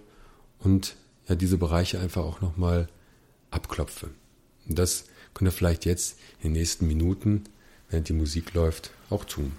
und 0.59 0.95
ja 1.27 1.35
diese 1.35 1.57
Bereiche 1.57 1.99
einfach 1.99 2.23
auch 2.23 2.41
nochmal 2.41 2.89
abklopfe. 3.51 4.09
Und 4.67 4.77
das 4.77 5.05
könnt 5.33 5.49
ihr 5.49 5.53
vielleicht 5.53 5.85
jetzt 5.85 6.17
in 6.41 6.53
den 6.53 6.53
nächsten 6.53 6.87
Minuten, 6.87 7.45
während 7.89 8.09
die 8.09 8.13
Musik 8.13 8.53
läuft, 8.53 8.91
auch 9.09 9.25
tun. 9.25 9.53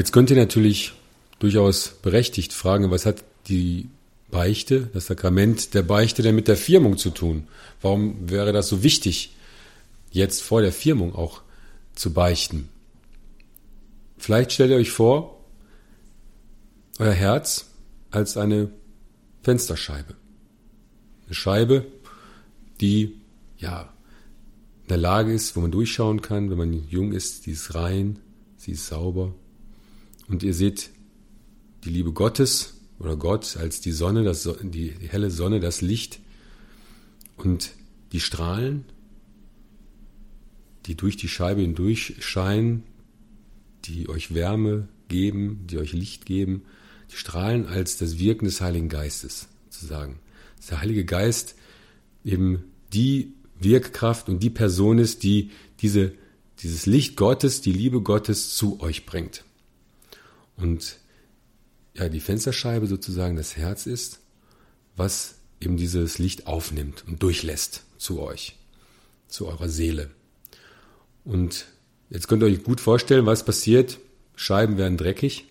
Jetzt 0.00 0.12
könnt 0.12 0.30
ihr 0.30 0.36
natürlich 0.36 0.94
durchaus 1.40 1.90
berechtigt 2.00 2.54
fragen, 2.54 2.90
was 2.90 3.04
hat 3.04 3.22
die 3.48 3.90
Beichte, 4.30 4.88
das 4.94 5.08
Sakrament 5.08 5.74
der 5.74 5.82
Beichte 5.82 6.22
denn 6.22 6.34
mit 6.34 6.48
der 6.48 6.56
Firmung 6.56 6.96
zu 6.96 7.10
tun? 7.10 7.48
Warum 7.82 8.30
wäre 8.30 8.54
das 8.54 8.68
so 8.68 8.82
wichtig, 8.82 9.36
jetzt 10.10 10.42
vor 10.42 10.62
der 10.62 10.72
Firmung 10.72 11.14
auch 11.14 11.42
zu 11.94 12.14
beichten? 12.14 12.70
Vielleicht 14.16 14.52
stellt 14.52 14.70
ihr 14.70 14.78
euch 14.78 14.90
vor, 14.90 15.44
euer 16.98 17.12
Herz 17.12 17.66
als 18.10 18.38
eine 18.38 18.70
Fensterscheibe. 19.42 20.14
Eine 21.26 21.34
Scheibe, 21.34 21.86
die 22.80 23.20
ja 23.58 23.92
in 24.84 24.88
der 24.88 24.96
Lage 24.96 25.34
ist, 25.34 25.56
wo 25.56 25.60
man 25.60 25.70
durchschauen 25.70 26.22
kann, 26.22 26.48
wenn 26.48 26.56
man 26.56 26.88
jung 26.88 27.12
ist, 27.12 27.44
die 27.44 27.50
ist 27.50 27.74
rein, 27.74 28.18
sie 28.56 28.72
ist 28.72 28.86
sauber. 28.86 29.34
Und 30.30 30.44
ihr 30.44 30.54
seht 30.54 30.90
die 31.84 31.90
Liebe 31.90 32.12
Gottes 32.12 32.74
oder 33.00 33.16
Gott 33.16 33.56
als 33.56 33.80
die 33.80 33.90
Sonne, 33.90 34.22
das, 34.22 34.48
die, 34.62 34.94
helle 35.08 35.28
Sonne, 35.28 35.58
das 35.58 35.80
Licht 35.80 36.20
und 37.36 37.72
die 38.12 38.20
Strahlen, 38.20 38.84
die 40.86 40.94
durch 40.94 41.16
die 41.16 41.28
Scheibe 41.28 41.62
hindurch 41.62 42.14
scheinen, 42.20 42.84
die 43.86 44.08
euch 44.08 44.32
Wärme 44.32 44.88
geben, 45.08 45.66
die 45.66 45.78
euch 45.78 45.92
Licht 45.92 46.26
geben, 46.26 46.62
die 47.10 47.16
strahlen 47.16 47.66
als 47.66 47.96
das 47.96 48.20
Wirken 48.20 48.44
des 48.44 48.60
Heiligen 48.60 48.88
Geistes, 48.88 49.48
sozusagen. 49.68 50.20
Dass 50.58 50.66
der 50.66 50.80
Heilige 50.80 51.04
Geist 51.04 51.56
eben 52.24 52.64
die 52.92 53.32
Wirkkraft 53.58 54.28
und 54.28 54.44
die 54.44 54.50
Person 54.50 54.98
ist, 54.98 55.24
die 55.24 55.50
diese, 55.80 56.12
dieses 56.60 56.86
Licht 56.86 57.16
Gottes, 57.16 57.62
die 57.62 57.72
Liebe 57.72 58.00
Gottes 58.00 58.54
zu 58.54 58.80
euch 58.80 59.06
bringt. 59.06 59.44
Und 60.60 60.98
ja, 61.94 62.08
die 62.08 62.20
Fensterscheibe 62.20 62.86
sozusagen 62.86 63.36
das 63.36 63.56
Herz 63.56 63.86
ist, 63.86 64.20
was 64.96 65.36
eben 65.60 65.76
dieses 65.76 66.18
Licht 66.18 66.46
aufnimmt 66.46 67.04
und 67.06 67.22
durchlässt 67.22 67.84
zu 67.98 68.20
euch, 68.20 68.56
zu 69.28 69.46
eurer 69.46 69.68
Seele. 69.68 70.10
Und 71.24 71.66
jetzt 72.08 72.28
könnt 72.28 72.42
ihr 72.42 72.46
euch 72.46 72.62
gut 72.62 72.80
vorstellen, 72.80 73.26
was 73.26 73.44
passiert. 73.44 73.98
Scheiben 74.36 74.78
werden 74.78 74.96
dreckig, 74.96 75.46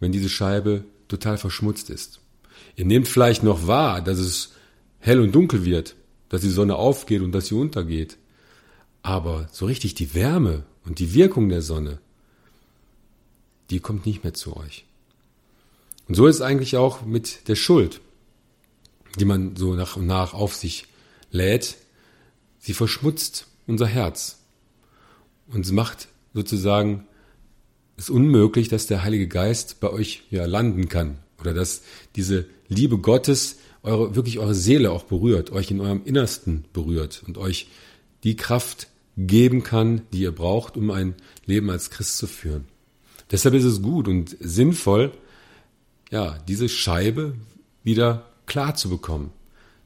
wenn 0.00 0.12
diese 0.12 0.28
Scheibe 0.28 0.84
total 1.08 1.38
verschmutzt 1.38 1.90
ist. 1.90 2.20
Ihr 2.76 2.84
nehmt 2.84 3.08
vielleicht 3.08 3.42
noch 3.42 3.66
wahr, 3.66 4.02
dass 4.02 4.18
es 4.18 4.52
hell 4.98 5.20
und 5.20 5.34
dunkel 5.34 5.64
wird, 5.64 5.94
dass 6.28 6.40
die 6.40 6.50
Sonne 6.50 6.76
aufgeht 6.76 7.22
und 7.22 7.32
dass 7.32 7.46
sie 7.46 7.54
untergeht. 7.54 8.16
Aber 9.02 9.48
so 9.52 9.66
richtig 9.66 9.94
die 9.94 10.14
Wärme 10.14 10.64
und 10.84 10.98
die 10.98 11.14
Wirkung 11.14 11.48
der 11.48 11.62
Sonne, 11.62 12.00
die 13.70 13.80
kommt 13.80 14.06
nicht 14.06 14.24
mehr 14.24 14.34
zu 14.34 14.56
euch. 14.56 14.84
Und 16.08 16.14
so 16.14 16.26
ist 16.26 16.36
es 16.36 16.40
eigentlich 16.40 16.76
auch 16.76 17.04
mit 17.04 17.48
der 17.48 17.56
Schuld, 17.56 18.00
die 19.18 19.24
man 19.24 19.56
so 19.56 19.74
nach 19.74 19.96
und 19.96 20.06
nach 20.06 20.32
auf 20.32 20.54
sich 20.54 20.86
lädt. 21.30 21.76
Sie 22.58 22.72
verschmutzt 22.72 23.46
unser 23.66 23.86
Herz. 23.86 24.38
Und 25.48 25.64
es 25.64 25.72
macht 25.72 26.08
sozusagen 26.34 27.06
es 27.96 28.10
unmöglich, 28.10 28.68
dass 28.68 28.86
der 28.86 29.02
Heilige 29.02 29.28
Geist 29.28 29.80
bei 29.80 29.90
euch 29.90 30.22
ja 30.30 30.46
landen 30.46 30.88
kann. 30.88 31.18
Oder 31.40 31.52
dass 31.52 31.82
diese 32.16 32.46
Liebe 32.68 32.98
Gottes 32.98 33.56
eure, 33.82 34.14
wirklich 34.14 34.38
eure 34.38 34.54
Seele 34.54 34.90
auch 34.90 35.04
berührt, 35.04 35.50
euch 35.50 35.70
in 35.70 35.80
eurem 35.80 36.02
Innersten 36.04 36.64
berührt 36.72 37.22
und 37.26 37.38
euch 37.38 37.68
die 38.24 38.36
Kraft 38.36 38.88
geben 39.16 39.62
kann, 39.62 40.02
die 40.12 40.20
ihr 40.20 40.32
braucht, 40.32 40.76
um 40.76 40.90
ein 40.90 41.14
Leben 41.44 41.70
als 41.70 41.90
Christ 41.90 42.18
zu 42.18 42.26
führen. 42.26 42.66
Deshalb 43.30 43.54
ist 43.54 43.64
es 43.64 43.82
gut 43.82 44.08
und 44.08 44.36
sinnvoll, 44.40 45.12
ja, 46.10 46.38
diese 46.48 46.68
Scheibe 46.68 47.34
wieder 47.82 48.26
klar 48.46 48.74
zu 48.74 48.88
bekommen. 48.88 49.32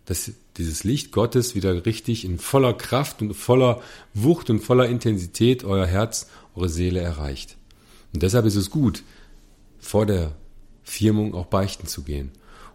Dass 0.04 0.30
dieses 0.56 0.84
Licht 0.84 1.12
Gottes 1.12 1.54
wieder 1.54 1.86
richtig 1.86 2.24
in 2.24 2.38
voller 2.38 2.74
Kraft 2.74 3.22
und 3.22 3.34
voller 3.34 3.80
Wucht 4.14 4.50
und 4.50 4.60
voller 4.60 4.88
Intensität 4.88 5.64
euer 5.64 5.86
Herz, 5.86 6.28
eure 6.54 6.68
Seele 6.68 7.00
erreicht. 7.00 7.56
Und 8.12 8.22
deshalb 8.22 8.44
ist 8.46 8.56
es 8.56 8.70
gut, 8.70 9.02
vor 9.78 10.06
der 10.06 10.32
Firmung 10.82 11.34
auch 11.34 11.46
beichten 11.46 11.86
zu 11.86 12.02
gehen. 12.02 12.30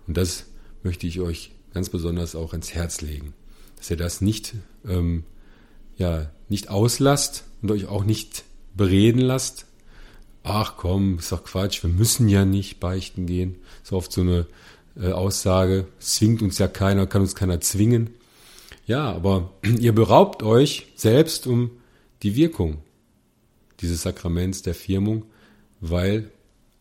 Und 0.07 0.17
das 0.17 0.45
möchte 0.83 1.07
ich 1.07 1.19
euch 1.19 1.51
ganz 1.73 1.89
besonders 1.89 2.35
auch 2.35 2.53
ins 2.53 2.73
Herz 2.73 3.01
legen, 3.01 3.33
dass 3.75 3.89
ihr 3.89 3.97
das 3.97 4.21
nicht, 4.21 4.55
ähm, 4.87 5.23
ja, 5.97 6.31
nicht 6.49 6.69
auslasst 6.69 7.43
und 7.61 7.71
euch 7.71 7.85
auch 7.87 8.03
nicht 8.03 8.43
bereden 8.75 9.21
lasst, 9.21 9.65
ach 10.47 10.77
komm, 10.77 11.19
ist 11.19 11.31
doch 11.31 11.43
Quatsch, 11.43 11.83
wir 11.83 11.89
müssen 11.89 12.29
ja 12.29 12.45
nicht 12.45 12.79
beichten 12.79 13.25
gehen. 13.25 13.55
So 13.83 13.97
oft 13.97 14.11
so 14.11 14.21
eine 14.21 14.47
äh, 14.99 15.11
Aussage, 15.11 15.87
zwingt 15.99 16.41
uns 16.41 16.57
ja 16.57 16.67
keiner, 16.67 17.07
kann 17.07 17.21
uns 17.21 17.35
keiner 17.35 17.59
zwingen. 17.61 18.11
Ja, 18.85 19.11
aber 19.11 19.51
ihr 19.63 19.93
beraubt 19.93 20.43
euch 20.43 20.87
selbst 20.95 21.47
um 21.47 21.71
die 22.23 22.35
Wirkung 22.35 22.79
dieses 23.81 24.01
Sakraments 24.01 24.63
der 24.63 24.73
Firmung, 24.73 25.25
weil 25.81 26.31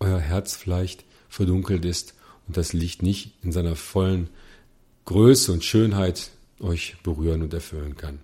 euer 0.00 0.18
Herz 0.18 0.56
vielleicht 0.56 1.04
verdunkelt 1.28 1.84
ist 1.84 2.14
und 2.46 2.56
das 2.56 2.72
Licht 2.72 3.02
nicht 3.02 3.34
in 3.42 3.52
seiner 3.52 3.76
vollen 3.76 4.30
Größe 5.04 5.52
und 5.52 5.64
Schönheit 5.64 6.30
euch 6.60 6.96
berühren 7.02 7.42
und 7.42 7.52
erfüllen 7.52 7.96
kann. 7.96 8.18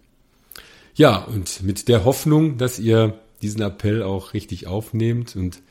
Ja, 0.94 1.18
und 1.18 1.62
mit 1.62 1.88
der 1.88 2.05
Hoffnung, 2.05 2.59
dass 2.59 2.78
ihr 2.78 3.18
diesen 3.42 3.62
Appell 3.62 4.02
auch 4.02 4.35
richtig 4.35 4.66
aufnehmt 4.66 5.37
und 5.37 5.62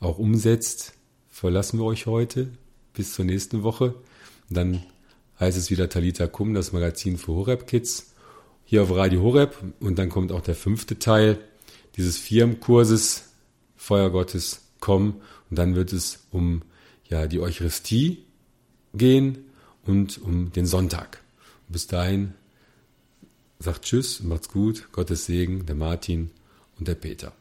auch 0.00 0.18
umsetzt, 0.18 0.94
verlassen 1.28 1.78
wir 1.78 1.84
euch 1.84 2.06
heute 2.06 2.48
bis 2.92 3.14
zur 3.14 3.24
nächsten 3.24 3.62
Woche. 3.62 3.94
Dann 4.48 4.82
heißt 5.38 5.56
es 5.56 5.70
wieder 5.70 5.88
Talita 5.88 6.26
Kum, 6.26 6.54
das 6.54 6.72
Magazin 6.72 7.16
für 7.16 7.32
Horeb 7.32 7.66
Kids, 7.66 8.12
hier 8.64 8.82
auf 8.82 8.90
Radio 8.90 9.22
Horeb. 9.22 9.56
Und 9.80 9.98
dann 9.98 10.08
kommt 10.08 10.32
auch 10.32 10.40
der 10.40 10.54
fünfte 10.54 10.98
Teil 10.98 11.38
dieses 11.96 12.18
Firmenkurses 12.18 13.24
Feuer 13.76 14.10
Gottes. 14.10 14.62
Und 14.86 15.20
dann 15.50 15.74
wird 15.74 15.92
es 15.92 16.24
um 16.30 16.62
ja, 17.08 17.26
die 17.26 17.40
Eucharistie 17.40 18.24
gehen 18.94 19.44
und 19.84 20.20
um 20.22 20.52
den 20.52 20.66
Sonntag. 20.66 21.22
Bis 21.68 21.86
dahin 21.86 22.34
sagt 23.58 23.84
Tschüss, 23.84 24.22
macht's 24.22 24.48
gut, 24.48 24.88
Gottes 24.92 25.26
Segen, 25.26 25.66
der 25.66 25.74
Martin 25.74 26.30
und 26.80 26.88
der 26.88 26.94
Peter. 26.94 27.32